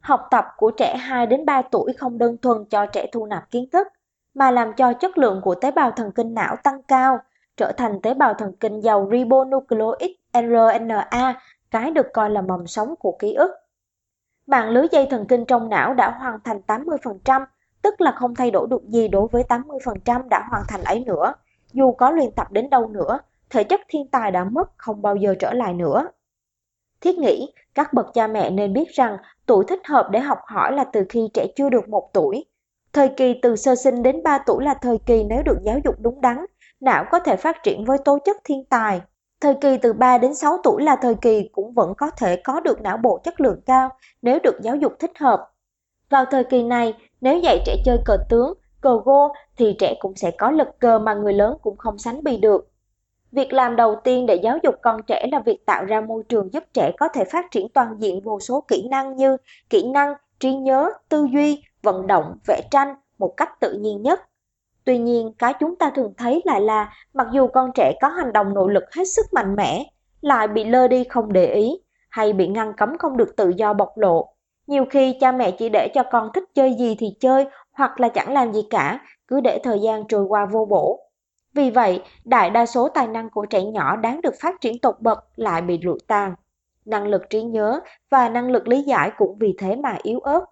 Học 0.00 0.20
tập 0.30 0.44
của 0.56 0.70
trẻ 0.70 0.96
2 0.96 1.26
đến 1.26 1.46
3 1.46 1.62
tuổi 1.62 1.92
không 1.92 2.18
đơn 2.18 2.36
thuần 2.42 2.64
cho 2.64 2.86
trẻ 2.86 3.06
thu 3.12 3.26
nạp 3.26 3.50
kiến 3.50 3.70
thức, 3.72 3.86
mà 4.34 4.50
làm 4.50 4.72
cho 4.72 4.92
chất 4.92 5.18
lượng 5.18 5.40
của 5.44 5.54
tế 5.54 5.70
bào 5.70 5.90
thần 5.90 6.12
kinh 6.12 6.34
não 6.34 6.56
tăng 6.56 6.82
cao, 6.82 7.18
trở 7.56 7.72
thành 7.76 8.00
tế 8.02 8.14
bào 8.14 8.34
thần 8.34 8.52
kinh 8.60 8.80
giàu 8.80 9.08
ribonucleic 9.12 10.16
RNA, 10.32 11.40
cái 11.70 11.90
được 11.90 12.06
coi 12.12 12.30
là 12.30 12.40
mầm 12.40 12.66
sống 12.66 12.94
của 12.98 13.16
ký 13.18 13.34
ức. 13.34 13.50
Mạng 14.46 14.70
lưới 14.70 14.86
dây 14.92 15.06
thần 15.10 15.26
kinh 15.26 15.44
trong 15.44 15.68
não 15.68 15.94
đã 15.94 16.10
hoàn 16.10 16.40
thành 16.44 16.60
80%, 16.66 17.44
tức 17.82 18.00
là 18.00 18.12
không 18.12 18.34
thay 18.34 18.50
đổi 18.50 18.66
được 18.70 18.82
gì 18.88 19.08
đối 19.08 19.28
với 19.28 19.42
80% 19.48 20.28
đã 20.28 20.46
hoàn 20.50 20.62
thành 20.68 20.84
ấy 20.84 21.04
nữa. 21.04 21.34
Dù 21.72 21.92
có 21.92 22.10
luyện 22.10 22.30
tập 22.32 22.52
đến 22.52 22.70
đâu 22.70 22.88
nữa, 22.88 23.18
thể 23.50 23.64
chất 23.64 23.80
thiên 23.88 24.08
tài 24.08 24.30
đã 24.30 24.44
mất 24.44 24.70
không 24.76 25.02
bao 25.02 25.16
giờ 25.16 25.34
trở 25.38 25.52
lại 25.52 25.74
nữa. 25.74 26.08
Thiết 27.00 27.18
nghĩ, 27.18 27.52
các 27.74 27.92
bậc 27.92 28.06
cha 28.14 28.26
mẹ 28.26 28.50
nên 28.50 28.72
biết 28.72 28.88
rằng 28.88 29.16
tuổi 29.46 29.64
thích 29.68 29.86
hợp 29.86 30.08
để 30.10 30.20
học 30.20 30.38
hỏi 30.46 30.72
là 30.72 30.84
từ 30.84 31.04
khi 31.08 31.28
trẻ 31.34 31.46
chưa 31.56 31.70
được 31.70 31.88
một 31.88 32.10
tuổi, 32.12 32.44
Thời 32.92 33.08
kỳ 33.08 33.34
từ 33.42 33.56
sơ 33.56 33.74
sinh 33.74 34.02
đến 34.02 34.22
3 34.22 34.38
tuổi 34.38 34.64
là 34.64 34.74
thời 34.74 34.98
kỳ 35.06 35.24
nếu 35.24 35.42
được 35.42 35.58
giáo 35.62 35.78
dục 35.84 35.94
đúng 36.00 36.20
đắn, 36.20 36.44
não 36.80 37.04
có 37.10 37.18
thể 37.18 37.36
phát 37.36 37.56
triển 37.62 37.84
với 37.84 37.98
tố 37.98 38.18
chất 38.24 38.36
thiên 38.44 38.64
tài. 38.64 39.00
Thời 39.40 39.54
kỳ 39.60 39.76
từ 39.82 39.92
3 39.92 40.18
đến 40.18 40.34
6 40.34 40.58
tuổi 40.64 40.82
là 40.82 40.96
thời 40.96 41.14
kỳ 41.14 41.48
cũng 41.52 41.72
vẫn 41.74 41.94
có 41.94 42.10
thể 42.10 42.40
có 42.44 42.60
được 42.60 42.80
não 42.80 42.96
bộ 42.96 43.20
chất 43.24 43.40
lượng 43.40 43.60
cao 43.66 43.90
nếu 44.22 44.38
được 44.42 44.60
giáo 44.62 44.76
dục 44.76 44.92
thích 44.98 45.18
hợp. 45.18 45.50
Vào 46.10 46.24
thời 46.30 46.44
kỳ 46.44 46.62
này, 46.62 46.94
nếu 47.20 47.38
dạy 47.38 47.62
trẻ 47.66 47.76
chơi 47.84 47.98
cờ 48.04 48.16
tướng, 48.28 48.54
cờ 48.80 48.98
gô 49.04 49.32
thì 49.56 49.76
trẻ 49.78 49.94
cũng 49.98 50.16
sẽ 50.16 50.30
có 50.30 50.50
lực 50.50 50.68
cờ 50.78 50.98
mà 50.98 51.14
người 51.14 51.32
lớn 51.32 51.56
cũng 51.62 51.76
không 51.76 51.98
sánh 51.98 52.24
bì 52.24 52.36
được. 52.36 52.70
Việc 53.32 53.52
làm 53.52 53.76
đầu 53.76 53.96
tiên 54.04 54.26
để 54.26 54.34
giáo 54.34 54.58
dục 54.62 54.74
con 54.82 55.02
trẻ 55.06 55.26
là 55.32 55.40
việc 55.40 55.66
tạo 55.66 55.84
ra 55.84 56.00
môi 56.00 56.22
trường 56.28 56.52
giúp 56.52 56.64
trẻ 56.72 56.92
có 56.98 57.08
thể 57.08 57.24
phát 57.24 57.50
triển 57.50 57.68
toàn 57.68 57.96
diện 57.98 58.20
vô 58.20 58.40
số 58.40 58.64
kỹ 58.68 58.88
năng 58.90 59.16
như 59.16 59.36
kỹ 59.70 59.90
năng, 59.90 60.14
trí 60.40 60.54
nhớ, 60.54 60.90
tư 61.08 61.26
duy, 61.32 61.62
vận 61.82 62.06
động, 62.06 62.38
vẽ 62.46 62.60
tranh 62.70 62.94
một 63.18 63.34
cách 63.36 63.60
tự 63.60 63.72
nhiên 63.72 64.02
nhất. 64.02 64.20
Tuy 64.84 64.98
nhiên, 64.98 65.32
cái 65.38 65.54
chúng 65.60 65.76
ta 65.76 65.90
thường 65.90 66.12
thấy 66.16 66.42
lại 66.44 66.60
là 66.60 66.92
mặc 67.14 67.26
dù 67.32 67.46
con 67.46 67.70
trẻ 67.74 67.92
có 68.00 68.08
hành 68.08 68.32
động 68.32 68.54
nội 68.54 68.72
lực 68.72 68.84
hết 68.96 69.04
sức 69.04 69.26
mạnh 69.32 69.56
mẽ, 69.56 69.84
lại 70.20 70.48
bị 70.48 70.64
lơ 70.64 70.88
đi 70.88 71.04
không 71.04 71.32
để 71.32 71.54
ý, 71.54 71.80
hay 72.08 72.32
bị 72.32 72.46
ngăn 72.46 72.72
cấm 72.76 72.98
không 72.98 73.16
được 73.16 73.36
tự 73.36 73.48
do 73.56 73.72
bộc 73.72 73.98
lộ. 73.98 74.28
Nhiều 74.68 74.84
khi 74.90 75.16
cha 75.20 75.32
mẹ 75.32 75.50
chỉ 75.50 75.68
để 75.68 75.88
cho 75.94 76.02
con 76.02 76.30
thích 76.34 76.44
chơi 76.54 76.74
gì 76.74 76.96
thì 76.98 77.06
chơi 77.20 77.46
hoặc 77.72 78.00
là 78.00 78.08
chẳng 78.08 78.32
làm 78.32 78.52
gì 78.52 78.62
cả, 78.70 79.00
cứ 79.28 79.40
để 79.40 79.60
thời 79.62 79.78
gian 79.80 80.04
trôi 80.08 80.24
qua 80.24 80.46
vô 80.46 80.64
bổ. 80.64 81.00
Vì 81.54 81.70
vậy, 81.70 82.02
đại 82.24 82.50
đa 82.50 82.66
số 82.66 82.88
tài 82.88 83.06
năng 83.06 83.30
của 83.30 83.46
trẻ 83.46 83.62
nhỏ 83.62 83.96
đáng 83.96 84.20
được 84.20 84.34
phát 84.40 84.60
triển 84.60 84.78
tột 84.78 84.94
bậc 85.00 85.18
lại 85.36 85.62
bị 85.62 85.78
lụi 85.82 85.98
tàn. 86.06 86.34
Năng 86.84 87.06
lực 87.06 87.22
trí 87.30 87.42
nhớ 87.42 87.80
và 88.10 88.28
năng 88.28 88.50
lực 88.50 88.68
lý 88.68 88.82
giải 88.82 89.10
cũng 89.16 89.38
vì 89.38 89.54
thế 89.58 89.76
mà 89.76 89.98
yếu 90.02 90.18
ớt. 90.18 90.44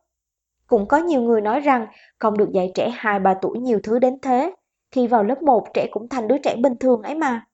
Cũng 0.67 0.89
có 0.89 0.97
nhiều 0.97 1.21
người 1.21 1.41
nói 1.41 1.61
rằng 1.61 1.87
không 2.19 2.39
được 2.39 2.53
dạy 2.53 2.73
trẻ 2.75 2.91
2-3 2.97 3.35
tuổi 3.43 3.59
nhiều 3.59 3.81
thứ 3.83 3.99
đến 3.99 4.19
thế. 4.23 4.55
Khi 4.91 5.07
vào 5.07 5.25
lớp 5.25 5.43
1 5.43 5.67
trẻ 5.75 5.87
cũng 5.91 6.09
thành 6.09 6.29
đứa 6.29 6.39
trẻ 6.39 6.57
bình 6.57 6.77
thường 6.81 7.03
ấy 7.03 7.15
mà. 7.15 7.47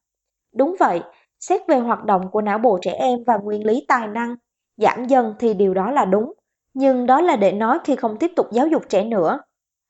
Đúng 0.55 0.77
vậy, 0.81 1.01
xét 1.41 1.61
về 1.69 1.79
hoạt 1.79 2.05
động 2.05 2.31
của 2.31 2.43
não 2.43 2.59
bộ 2.59 2.79
trẻ 2.83 2.93
em 2.93 3.19
và 3.27 3.37
nguyên 3.37 3.67
lý 3.67 3.85
tài 3.89 4.09
năng, 4.09 4.37
giảm 4.77 5.05
dần 5.05 5.35
thì 5.39 5.55
điều 5.55 5.75
đó 5.75 5.91
là 5.91 6.05
đúng. 6.05 6.33
Nhưng 6.75 7.07
đó 7.07 7.21
là 7.21 7.37
để 7.37 7.53
nói 7.53 7.79
khi 7.85 7.97
không 7.97 8.17
tiếp 8.17 8.33
tục 8.37 8.47
giáo 8.53 8.67
dục 8.67 8.83
trẻ 8.89 9.05
nữa. 9.05 9.39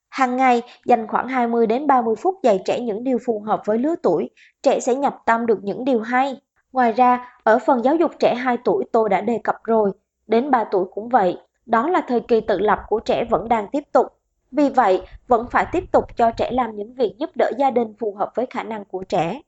Hàng 0.09 0.35
ngày, 0.37 0.61
dành 0.85 1.07
khoảng 1.07 1.27
20 1.27 1.67
đến 1.67 1.87
30 1.87 2.15
phút 2.15 2.35
dạy 2.43 2.59
trẻ 2.65 2.79
những 2.79 3.03
điều 3.03 3.17
phù 3.25 3.39
hợp 3.39 3.61
với 3.65 3.77
lứa 3.77 3.95
tuổi, 4.03 4.29
trẻ 4.63 4.79
sẽ 4.79 4.95
nhập 4.95 5.17
tâm 5.25 5.45
được 5.45 5.59
những 5.63 5.85
điều 5.85 6.01
hay. 6.01 6.41
Ngoài 6.71 6.91
ra, 6.91 7.37
ở 7.43 7.59
phần 7.59 7.83
giáo 7.83 7.95
dục 7.95 8.11
trẻ 8.19 8.35
2 8.35 8.57
tuổi 8.63 8.85
tôi 8.91 9.09
đã 9.09 9.21
đề 9.21 9.39
cập 9.43 9.55
rồi, 9.63 9.91
đến 10.27 10.51
3 10.51 10.63
tuổi 10.63 10.85
cũng 10.93 11.09
vậy, 11.09 11.37
đó 11.65 11.89
là 11.89 12.01
thời 12.07 12.19
kỳ 12.19 12.41
tự 12.41 12.59
lập 12.59 12.79
của 12.87 12.99
trẻ 12.99 13.25
vẫn 13.29 13.49
đang 13.49 13.67
tiếp 13.71 13.83
tục. 13.91 14.07
Vì 14.51 14.69
vậy, 14.69 15.01
vẫn 15.27 15.47
phải 15.51 15.65
tiếp 15.71 15.83
tục 15.91 16.17
cho 16.17 16.31
trẻ 16.31 16.51
làm 16.51 16.75
những 16.75 16.93
việc 16.93 17.15
giúp 17.19 17.29
đỡ 17.35 17.51
gia 17.57 17.71
đình 17.71 17.93
phù 17.99 18.15
hợp 18.15 18.31
với 18.35 18.45
khả 18.45 18.63
năng 18.63 18.85
của 18.85 19.03
trẻ. 19.03 19.41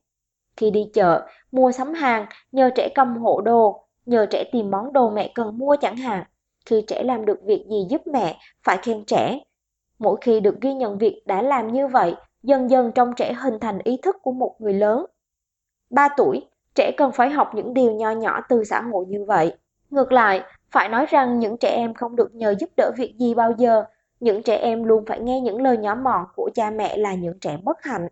Khi 0.58 0.72
đi 0.72 0.90
chợ, 0.94 1.28
mua 1.52 1.72
sắm 1.72 1.94
hàng, 1.94 2.26
nhờ 2.52 2.70
trẻ 2.76 2.90
cầm 2.96 3.18
hộ 3.18 3.42
đồ, 3.42 3.86
nhờ 4.06 4.26
trẻ 4.26 4.44
tìm 4.52 4.72
món 4.72 4.94
đồ 4.94 5.10
mẹ 5.10 5.32
cần 5.36 5.58
mua 5.58 5.76
chẳng 5.82 5.98
hạn. 5.98 6.24
Khi 6.66 6.84
trẻ 6.88 7.04
làm 7.04 7.26
được 7.26 7.40
việc 7.46 7.66
gì 7.70 7.86
giúp 7.90 8.02
mẹ, 8.08 8.38
phải 8.64 8.78
khen 8.78 9.06
trẻ. 9.06 9.40
Mỗi 10.00 10.18
khi 10.22 10.40
được 10.40 10.62
ghi 10.62 10.74
nhận 10.74 10.98
việc 10.98 11.24
đã 11.26 11.42
làm 11.42 11.74
như 11.74 11.88
vậy, 11.88 12.16
dần 12.44 12.70
dần 12.70 12.92
trong 12.96 13.14
trẻ 13.16 13.34
hình 13.34 13.60
thành 13.62 13.80
ý 13.84 13.98
thức 14.04 14.16
của 14.22 14.32
một 14.32 14.56
người 14.60 14.74
lớn. 14.74 15.06
3 15.90 16.10
tuổi, 16.18 16.42
trẻ 16.76 16.92
cần 16.98 17.12
phải 17.12 17.30
học 17.30 17.52
những 17.56 17.74
điều 17.74 17.92
nho 17.92 18.12
nhỏ 18.12 18.42
từ 18.50 18.64
xã 18.64 18.82
hội 18.82 19.06
như 19.08 19.26
vậy. 19.28 19.54
Ngược 19.90 20.12
lại, 20.12 20.42
phải 20.72 20.90
nói 20.90 21.06
rằng 21.10 21.40
những 21.40 21.58
trẻ 21.58 21.70
em 21.70 21.94
không 21.94 22.16
được 22.16 22.36
nhờ 22.36 22.56
giúp 22.60 22.70
đỡ 22.78 22.92
việc 22.98 23.16
gì 23.20 23.34
bao 23.34 23.54
giờ, 23.58 23.84
những 24.20 24.44
trẻ 24.44 24.56
em 24.56 24.84
luôn 24.84 25.06
phải 25.08 25.20
nghe 25.20 25.42
những 25.42 25.62
lời 25.62 25.78
nhỏ 25.78 25.96
mọn 25.96 26.26
của 26.36 26.50
cha 26.54 26.72
mẹ 26.72 26.98
là 26.98 27.14
những 27.14 27.40
trẻ 27.40 27.58
bất 27.64 27.84
hạnh. 27.84 28.08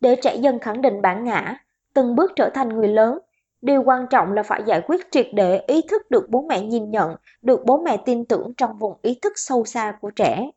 Để 0.00 0.16
trẻ 0.22 0.36
dần 0.36 0.58
khẳng 0.58 0.82
định 0.82 1.02
bản 1.02 1.24
ngã, 1.24 1.56
từng 1.94 2.16
bước 2.16 2.32
trở 2.36 2.50
thành 2.54 2.68
người 2.68 2.88
lớn, 2.88 3.18
điều 3.62 3.82
quan 3.82 4.06
trọng 4.10 4.32
là 4.32 4.42
phải 4.42 4.62
giải 4.66 4.80
quyết 4.86 5.10
triệt 5.10 5.26
để 5.34 5.64
ý 5.66 5.82
thức 5.90 6.10
được 6.10 6.26
bố 6.30 6.42
mẹ 6.48 6.60
nhìn 6.60 6.90
nhận, 6.90 7.16
được 7.42 7.64
bố 7.64 7.82
mẹ 7.82 7.96
tin 8.04 8.24
tưởng 8.24 8.52
trong 8.56 8.78
vùng 8.78 8.98
ý 9.02 9.18
thức 9.22 9.32
sâu 9.36 9.64
xa 9.64 9.98
của 10.00 10.10
trẻ. 10.10 10.50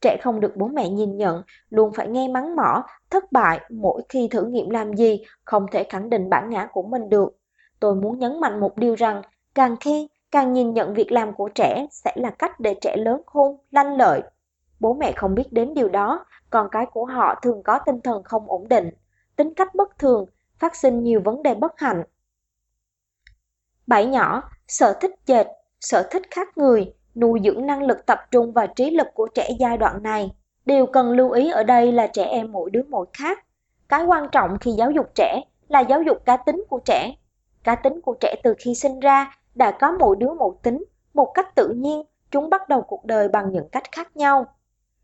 Trẻ 0.00 0.16
không 0.22 0.40
được 0.40 0.56
bố 0.56 0.68
mẹ 0.68 0.88
nhìn 0.88 1.16
nhận, 1.16 1.42
luôn 1.70 1.92
phải 1.94 2.08
nghe 2.08 2.28
mắng 2.28 2.56
mỏ, 2.56 2.82
thất 3.10 3.32
bại 3.32 3.60
mỗi 3.70 4.02
khi 4.08 4.28
thử 4.28 4.44
nghiệm 4.44 4.70
làm 4.70 4.94
gì, 4.94 5.24
không 5.44 5.66
thể 5.72 5.84
khẳng 5.84 6.10
định 6.10 6.30
bản 6.30 6.50
ngã 6.50 6.66
của 6.72 6.82
mình 6.82 7.08
được. 7.08 7.38
Tôi 7.80 7.94
muốn 7.94 8.18
nhấn 8.18 8.40
mạnh 8.40 8.60
một 8.60 8.76
điều 8.76 8.94
rằng, 8.94 9.22
càng 9.54 9.76
khen, 9.80 10.06
càng 10.30 10.52
nhìn 10.52 10.74
nhận 10.74 10.94
việc 10.94 11.12
làm 11.12 11.32
của 11.32 11.48
trẻ 11.48 11.86
sẽ 11.90 12.12
là 12.16 12.30
cách 12.30 12.60
để 12.60 12.74
trẻ 12.80 12.96
lớn 12.96 13.22
khôn, 13.26 13.56
lanh 13.70 13.96
lợi. 13.96 14.22
Bố 14.80 14.94
mẹ 14.94 15.12
không 15.16 15.34
biết 15.34 15.52
đến 15.52 15.74
điều 15.74 15.88
đó, 15.88 16.26
con 16.50 16.68
cái 16.70 16.86
của 16.86 17.04
họ 17.04 17.34
thường 17.42 17.62
có 17.62 17.78
tinh 17.86 18.00
thần 18.00 18.22
không 18.22 18.50
ổn 18.50 18.68
định, 18.68 18.90
tính 19.36 19.54
cách 19.54 19.74
bất 19.74 19.98
thường, 19.98 20.26
phát 20.58 20.76
sinh 20.76 21.04
nhiều 21.04 21.20
vấn 21.24 21.42
đề 21.42 21.54
bất 21.54 21.72
hạnh. 21.78 22.02
Bảy 23.86 24.06
nhỏ, 24.06 24.42
sở 24.68 24.92
thích 25.00 25.14
dệt, 25.26 25.46
sở 25.80 26.08
thích 26.10 26.22
khác 26.30 26.58
người, 26.58 26.94
nuôi 27.14 27.40
dưỡng 27.44 27.66
năng 27.66 27.82
lực 27.82 28.06
tập 28.06 28.18
trung 28.30 28.52
và 28.52 28.66
trí 28.66 28.90
lực 28.90 29.06
của 29.14 29.28
trẻ 29.34 29.48
giai 29.58 29.78
đoạn 29.78 30.02
này. 30.02 30.30
Điều 30.66 30.86
cần 30.86 31.10
lưu 31.10 31.30
ý 31.30 31.50
ở 31.50 31.62
đây 31.62 31.92
là 31.92 32.06
trẻ 32.06 32.24
em 32.24 32.52
mỗi 32.52 32.70
đứa 32.70 32.82
mỗi 32.88 33.06
khác. 33.12 33.44
Cái 33.88 34.04
quan 34.04 34.28
trọng 34.32 34.58
khi 34.58 34.70
giáo 34.70 34.90
dục 34.90 35.06
trẻ 35.14 35.40
là 35.68 35.80
giáo 35.80 36.02
dục 36.02 36.24
cá 36.24 36.36
tính 36.36 36.64
của 36.68 36.80
trẻ. 36.84 37.14
Cá 37.64 37.74
tính 37.74 38.00
của 38.00 38.14
trẻ 38.20 38.34
từ 38.42 38.54
khi 38.58 38.74
sinh 38.74 39.00
ra 39.00 39.38
đã 39.54 39.70
có 39.70 39.92
mỗi 39.98 40.16
đứa 40.16 40.34
một 40.34 40.62
tính, 40.62 40.84
một 41.14 41.32
cách 41.34 41.54
tự 41.54 41.68
nhiên, 41.68 42.02
chúng 42.30 42.50
bắt 42.50 42.68
đầu 42.68 42.82
cuộc 42.82 43.04
đời 43.04 43.28
bằng 43.28 43.52
những 43.52 43.68
cách 43.68 43.92
khác 43.92 44.16
nhau. 44.16 44.46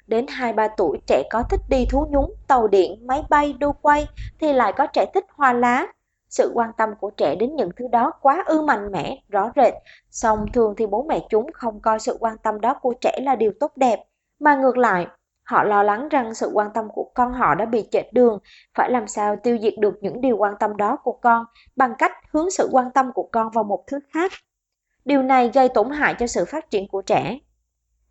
Đến 0.06 0.26
2-3 0.26 0.68
tuổi 0.76 0.98
trẻ 1.06 1.22
có 1.30 1.42
thích 1.50 1.60
đi 1.68 1.86
thú 1.90 2.06
nhúng, 2.10 2.34
tàu 2.48 2.68
điện, 2.68 3.06
máy 3.06 3.22
bay, 3.30 3.52
đu 3.52 3.72
quay 3.72 4.08
thì 4.40 4.52
lại 4.52 4.72
có 4.76 4.86
trẻ 4.86 5.06
thích 5.14 5.24
hoa 5.30 5.52
lá. 5.52 5.86
Sự 6.30 6.52
quan 6.54 6.70
tâm 6.76 6.90
của 7.00 7.10
trẻ 7.10 7.34
đến 7.34 7.56
những 7.56 7.70
thứ 7.76 7.88
đó 7.88 8.12
quá 8.22 8.44
ư 8.46 8.62
mạnh 8.62 8.92
mẽ, 8.92 9.22
rõ 9.28 9.52
rệt. 9.56 9.74
Song 10.10 10.46
thường 10.52 10.74
thì 10.76 10.86
bố 10.86 11.02
mẹ 11.08 11.26
chúng 11.30 11.46
không 11.52 11.80
coi 11.80 11.98
sự 11.98 12.16
quan 12.20 12.36
tâm 12.38 12.60
đó 12.60 12.74
của 12.74 12.94
trẻ 13.00 13.18
là 13.22 13.36
điều 13.36 13.52
tốt 13.60 13.72
đẹp, 13.76 14.04
mà 14.40 14.56
ngược 14.56 14.78
lại, 14.78 15.06
họ 15.42 15.64
lo 15.64 15.82
lắng 15.82 16.08
rằng 16.08 16.34
sự 16.34 16.50
quan 16.54 16.70
tâm 16.74 16.88
của 16.94 17.10
con 17.14 17.32
họ 17.32 17.54
đã 17.54 17.64
bị 17.64 17.88
chệch 17.90 18.12
đường, 18.12 18.38
phải 18.74 18.90
làm 18.90 19.06
sao 19.06 19.36
tiêu 19.36 19.58
diệt 19.62 19.74
được 19.78 19.94
những 20.00 20.20
điều 20.20 20.36
quan 20.36 20.54
tâm 20.60 20.76
đó 20.76 20.96
của 20.96 21.12
con 21.12 21.44
bằng 21.76 21.94
cách 21.98 22.12
hướng 22.32 22.50
sự 22.50 22.68
quan 22.72 22.90
tâm 22.90 23.12
của 23.12 23.28
con 23.32 23.50
vào 23.50 23.64
một 23.64 23.84
thứ 23.86 23.98
khác. 24.14 24.32
Điều 25.04 25.22
này 25.22 25.50
gây 25.54 25.68
tổn 25.68 25.90
hại 25.90 26.14
cho 26.18 26.26
sự 26.26 26.44
phát 26.44 26.70
triển 26.70 26.88
của 26.88 27.02
trẻ. 27.02 27.38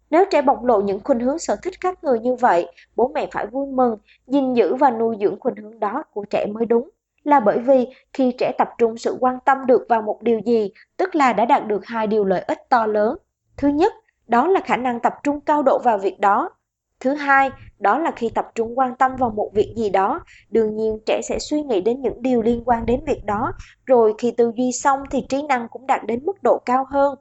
Nếu 0.10 0.26
trẻ 0.32 0.42
bộc 0.42 0.64
lộ 0.64 0.82
những 0.82 1.00
khuynh 1.04 1.20
hướng 1.20 1.40
sở 1.40 1.56
thích 1.64 1.74
khác 1.82 2.04
người 2.04 2.20
như 2.20 2.36
vậy, 2.36 2.68
bố 2.96 3.12
mẹ 3.14 3.28
phải 3.32 3.48
vui 3.48 3.68
mừng, 3.68 3.98
gìn 4.28 4.54
giữ 4.54 4.76
và 4.76 4.92
nuôi 4.92 5.18
dưỡng 5.22 5.40
khuynh 5.40 5.56
hướng 5.56 5.80
đó 5.80 6.04
của 6.14 6.26
trẻ 6.30 6.46
mới 6.46 6.66
đúng. 6.66 6.90
Là 7.24 7.40
bởi 7.40 7.60
vì 7.60 7.88
khi 8.14 8.32
trẻ 8.38 8.52
tập 8.58 8.70
trung 8.78 8.98
sự 8.98 9.18
quan 9.20 9.40
tâm 9.46 9.58
được 9.66 9.86
vào 9.90 10.02
một 10.02 10.22
điều 10.22 10.40
gì, 10.40 10.72
tức 10.98 11.16
là 11.16 11.34
đã 11.34 11.46
đạt 11.46 11.68
được 11.68 11.86
hai 11.86 12.08
điều 12.08 12.26
lợi 12.26 12.42
ích 12.48 12.70
to 12.70 12.86
lớn. 12.86 13.18
Thứ 13.58 13.68
nhất, 13.68 13.94
đó 14.28 14.48
là 14.48 14.60
khả 14.60 14.78
năng 14.78 15.00
tập 15.00 15.14
trung 15.24 15.42
cao 15.42 15.64
độ 15.64 15.80
vào 15.80 15.98
việc 15.98 16.20
đó. 16.20 16.50
Thứ 17.00 17.14
hai, 17.14 17.50
đó 17.80 18.00
là 18.00 18.12
khi 18.12 18.30
tập 18.30 18.52
trung 18.56 18.80
quan 18.80 18.96
tâm 18.96 19.16
vào 19.16 19.30
một 19.30 19.52
việc 19.54 19.74
gì 19.78 19.90
đó, 19.90 20.22
đương 20.50 20.76
nhiên 20.76 21.00
trẻ 21.06 21.22
sẽ 21.24 21.40
suy 21.40 21.62
nghĩ 21.62 21.82
đến 21.82 22.02
những 22.02 22.22
điều 22.22 22.42
liên 22.42 22.64
quan 22.66 22.86
đến 22.86 23.00
việc 23.08 23.26
đó, 23.26 23.52
rồi 23.86 24.14
khi 24.18 24.32
tư 24.32 24.52
duy 24.56 24.72
xong 24.72 25.00
thì 25.12 25.26
trí 25.30 25.42
năng 25.42 25.68
cũng 25.68 25.88
đạt 25.88 26.02
đến 26.06 26.26
mức 26.26 26.44
độ 26.44 26.58
cao 26.66 26.86
hơn. 26.90 27.16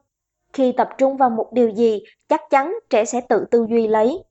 Khi 0.53 0.73
tập 0.73 0.89
trung 0.99 1.17
vào 1.17 1.31
một 1.31 1.53
điều 1.53 1.71
gì, 1.71 2.03
chắc 2.29 2.41
chắn 2.51 2.75
trẻ 2.91 3.05
sẽ 3.05 3.21
tự 3.21 3.45
tư 3.51 3.67
duy 3.71 3.89
lấy. 3.89 4.25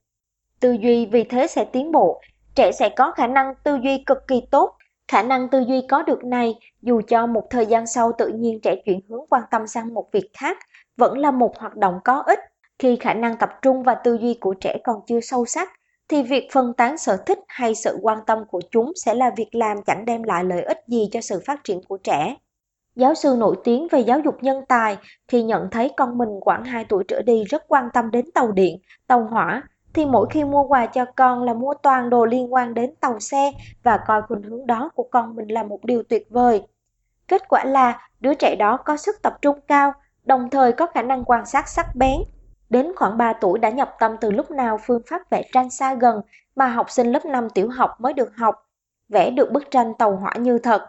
Tư 0.60 0.72
duy 0.72 1.06
vì 1.06 1.24
thế 1.24 1.48
sẽ 1.48 1.66
tiến 1.66 1.92
bộ, 1.92 2.22
trẻ 2.56 2.72
sẽ 2.72 2.90
có 2.90 3.12
khả 3.12 3.28
năng 3.28 3.54
tư 3.64 3.80
duy 3.84 4.04
cực 4.06 4.28
kỳ 4.28 4.42
tốt. 4.52 4.77
Khả 5.08 5.22
năng 5.22 5.50
tư 5.50 5.60
duy 5.68 5.82
có 5.90 6.04
được 6.04 6.24
này, 6.24 6.56
dù 6.82 7.02
cho 7.08 7.28
một 7.28 7.44
thời 7.50 7.66
gian 7.66 7.88
sau 7.88 8.12
tự 8.18 8.28
nhiên 8.28 8.60
trẻ 8.64 8.76
chuyển 8.86 9.00
hướng 9.10 9.26
quan 9.30 9.44
tâm 9.52 9.68
sang 9.68 9.94
một 9.94 10.12
việc 10.12 10.30
khác, 10.34 10.58
vẫn 10.98 11.18
là 11.18 11.32
một 11.32 11.58
hoạt 11.58 11.76
động 11.76 12.00
có 12.04 12.24
ích. 12.26 12.40
Khi 12.80 12.96
khả 12.96 13.14
năng 13.14 13.38
tập 13.38 13.50
trung 13.62 13.84
và 13.84 13.96
tư 13.96 14.18
duy 14.22 14.34
của 14.34 14.54
trẻ 14.54 14.78
còn 14.84 15.02
chưa 15.08 15.20
sâu 15.20 15.46
sắc, 15.46 15.70
thì 16.10 16.24
việc 16.24 16.48
phân 16.52 16.74
tán 16.74 16.98
sở 16.98 17.18
thích 17.26 17.40
hay 17.48 17.76
sự 17.76 18.00
quan 18.02 18.20
tâm 18.28 18.40
của 18.50 18.62
chúng 18.72 18.92
sẽ 18.96 19.14
là 19.14 19.32
việc 19.38 19.50
làm 19.52 19.78
chẳng 19.86 20.06
đem 20.06 20.24
lại 20.24 20.44
lợi 20.44 20.64
ích 20.64 20.80
gì 20.88 21.10
cho 21.12 21.22
sự 21.22 21.42
phát 21.46 21.64
triển 21.64 21.82
của 21.88 21.98
trẻ. 21.98 22.36
Giáo 22.96 23.14
sư 23.16 23.36
nổi 23.38 23.56
tiếng 23.64 23.88
về 23.92 24.00
giáo 24.00 24.20
dục 24.20 24.36
nhân 24.42 24.58
tài 24.68 24.98
khi 25.28 25.44
nhận 25.44 25.68
thấy 25.72 25.92
con 25.98 26.18
mình 26.18 26.30
khoảng 26.42 26.64
2 26.64 26.86
tuổi 26.90 27.04
trở 27.08 27.22
đi 27.22 27.44
rất 27.44 27.64
quan 27.68 27.90
tâm 27.94 28.12
đến 28.12 28.26
tàu 28.34 28.52
điện, 28.52 28.78
tàu 29.08 29.24
hỏa, 29.24 29.64
thì 29.98 30.06
mỗi 30.06 30.28
khi 30.30 30.44
mua 30.44 30.64
quà 30.64 30.86
cho 30.86 31.06
con 31.16 31.44
là 31.44 31.54
mua 31.54 31.74
toàn 31.84 32.10
đồ 32.10 32.26
liên 32.26 32.54
quan 32.54 32.74
đến 32.74 32.96
tàu 32.96 33.20
xe 33.20 33.52
và 33.84 33.98
coi 34.08 34.22
khuynh 34.22 34.44
hướng 34.44 34.68
đó 34.68 34.90
của 34.96 35.08
con 35.12 35.36
mình 35.36 35.48
là 35.48 35.64
một 35.64 35.80
điều 35.84 36.04
tuyệt 36.04 36.28
vời. 36.30 36.62
Kết 37.28 37.50
quả 37.50 37.64
là 37.66 38.10
đứa 38.20 38.34
trẻ 38.34 38.56
đó 38.60 38.78
có 38.78 38.98
sức 38.98 39.16
tập 39.22 39.34
trung 39.42 39.60
cao, 39.68 39.94
đồng 40.24 40.50
thời 40.50 40.72
có 40.72 40.86
khả 40.86 41.02
năng 41.02 41.24
quan 41.24 41.46
sát 41.46 41.68
sắc 41.68 41.96
bén. 41.96 42.22
Đến 42.70 42.92
khoảng 42.96 43.18
3 43.18 43.34
tuổi 43.34 43.60
đã 43.60 43.70
nhập 43.70 43.96
tâm 44.00 44.16
từ 44.22 44.32
lúc 44.32 44.52
nào 44.52 44.80
phương 44.86 45.02
pháp 45.10 45.30
vẽ 45.30 45.44
tranh 45.54 45.70
xa 45.70 45.94
gần 45.94 46.22
mà 46.56 46.68
học 46.68 46.90
sinh 46.90 47.12
lớp 47.12 47.26
5 47.26 47.50
tiểu 47.50 47.70
học 47.70 47.92
mới 48.00 48.14
được 48.14 48.36
học, 48.36 48.56
vẽ 49.10 49.30
được 49.32 49.52
bức 49.52 49.72
tranh 49.72 49.94
tàu 50.00 50.16
hỏa 50.16 50.34
như 50.40 50.58
thật 50.58 50.82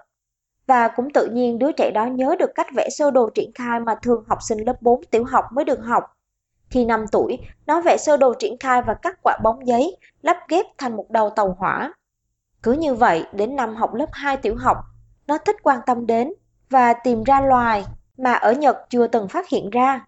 và 0.67 0.89
cũng 0.89 1.11
tự 1.11 1.27
nhiên 1.27 1.59
đứa 1.59 1.73
trẻ 1.73 1.91
đó 1.95 2.07
nhớ 2.07 2.37
được 2.39 2.51
cách 2.55 2.67
vẽ 2.77 2.89
sơ 2.91 3.11
đồ 3.11 3.31
triển 3.35 3.51
khai 3.55 3.81
mà 3.81 3.95
thường 4.03 4.25
học 4.29 4.39
sinh 4.43 4.59
lớp 4.59 4.83
4 4.83 5.05
tiểu 5.11 5.25
học 5.25 5.45
mới 5.53 5.65
được 5.65 5.79
học. 5.85 6.18
Khi 6.71 6.85
5 6.85 7.05
tuổi, 7.13 7.39
nó 7.67 7.81
vẽ 7.81 7.97
sơ 7.97 8.17
đồ 8.17 8.35
triển 8.39 8.57
khai 8.61 8.83
và 8.83 8.95
cắt 8.95 9.19
quả 9.23 9.39
bóng 9.43 9.67
giấy, 9.67 9.97
lắp 10.23 10.37
ghép 10.49 10.67
thành 10.79 10.97
một 10.97 11.07
đầu 11.11 11.31
tàu 11.31 11.57
hỏa. 11.59 11.93
Cứ 12.63 12.73
như 12.73 12.95
vậy, 12.95 13.25
đến 13.33 13.57
năm 13.57 13.77
học 13.77 13.95
lớp 13.95 14.09
2 14.13 14.37
tiểu 14.37 14.57
học, 14.57 14.77
nó 15.27 15.39
thích 15.39 15.57
quan 15.63 15.81
tâm 15.87 16.07
đến 16.07 16.33
và 16.71 16.93
tìm 16.93 17.25
ra 17.25 17.41
loài 17.41 17.85
mà 18.17 18.33
ở 18.33 18.53
Nhật 18.53 18.77
chưa 18.91 19.07
từng 19.07 19.29
phát 19.29 19.49
hiện 19.49 19.71
ra. 19.71 20.07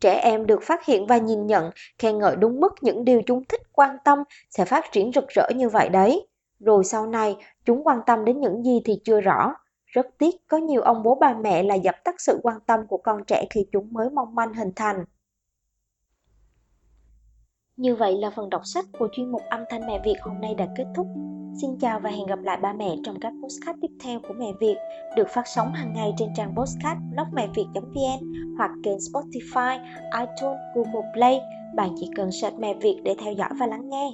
Trẻ 0.00 0.14
em 0.14 0.46
được 0.46 0.62
phát 0.62 0.84
hiện 0.84 1.06
và 1.06 1.16
nhìn 1.16 1.46
nhận, 1.46 1.70
khen 1.98 2.18
ngợi 2.18 2.36
đúng 2.36 2.60
mức 2.60 2.74
những 2.80 3.04
điều 3.04 3.22
chúng 3.26 3.44
thích 3.44 3.62
quan 3.72 3.96
tâm 4.04 4.18
sẽ 4.50 4.64
phát 4.64 4.84
triển 4.92 5.12
rực 5.14 5.28
rỡ 5.28 5.48
như 5.56 5.68
vậy 5.68 5.88
đấy. 5.88 6.26
Rồi 6.60 6.84
sau 6.84 7.06
này, 7.06 7.36
chúng 7.64 7.86
quan 7.86 8.00
tâm 8.06 8.24
đến 8.24 8.40
những 8.40 8.64
gì 8.64 8.80
thì 8.84 9.00
chưa 9.04 9.20
rõ, 9.20 9.54
rất 9.86 10.06
tiếc 10.18 10.34
có 10.48 10.56
nhiều 10.56 10.82
ông 10.82 11.02
bố 11.02 11.14
bà 11.14 11.34
mẹ 11.34 11.62
là 11.62 11.74
dập 11.74 11.94
tắt 12.04 12.14
sự 12.18 12.40
quan 12.42 12.60
tâm 12.66 12.86
của 12.86 12.98
con 12.98 13.24
trẻ 13.24 13.46
khi 13.50 13.66
chúng 13.72 13.92
mới 13.92 14.10
mong 14.10 14.34
manh 14.34 14.54
hình 14.54 14.72
thành. 14.76 15.04
Như 17.76 17.94
vậy 17.94 18.16
là 18.18 18.30
phần 18.30 18.50
đọc 18.50 18.62
sách 18.64 18.84
của 18.98 19.08
chuyên 19.12 19.32
mục 19.32 19.42
âm 19.50 19.60
thanh 19.68 19.86
mẹ 19.86 20.00
Việt 20.04 20.14
hôm 20.22 20.40
nay 20.40 20.54
đã 20.54 20.66
kết 20.76 20.84
thúc. 20.96 21.06
Xin 21.62 21.70
chào 21.80 22.00
và 22.00 22.10
hẹn 22.10 22.26
gặp 22.26 22.38
lại 22.42 22.58
ba 22.62 22.72
mẹ 22.72 22.96
trong 23.04 23.20
các 23.20 23.32
postcard 23.42 23.78
tiếp 23.80 23.88
theo 24.00 24.20
của 24.28 24.34
Mẹ 24.38 24.46
Việt 24.60 24.76
được 25.16 25.28
phát 25.28 25.42
sóng 25.46 25.72
hàng 25.72 25.92
ngày 25.94 26.12
trên 26.18 26.28
trang 26.36 26.54
postcard 26.56 27.00
blogmẹviệt.vn 27.10 28.32
hoặc 28.58 28.70
kênh 28.82 28.96
Spotify, 28.96 29.78
iTunes, 30.20 30.58
Google 30.74 31.10
Play. 31.14 31.40
Bạn 31.76 31.90
chỉ 32.00 32.10
cần 32.16 32.32
search 32.32 32.58
Mẹ 32.58 32.74
Việt 32.74 33.00
để 33.04 33.14
theo 33.18 33.32
dõi 33.32 33.50
và 33.60 33.66
lắng 33.66 33.88
nghe. 33.88 34.10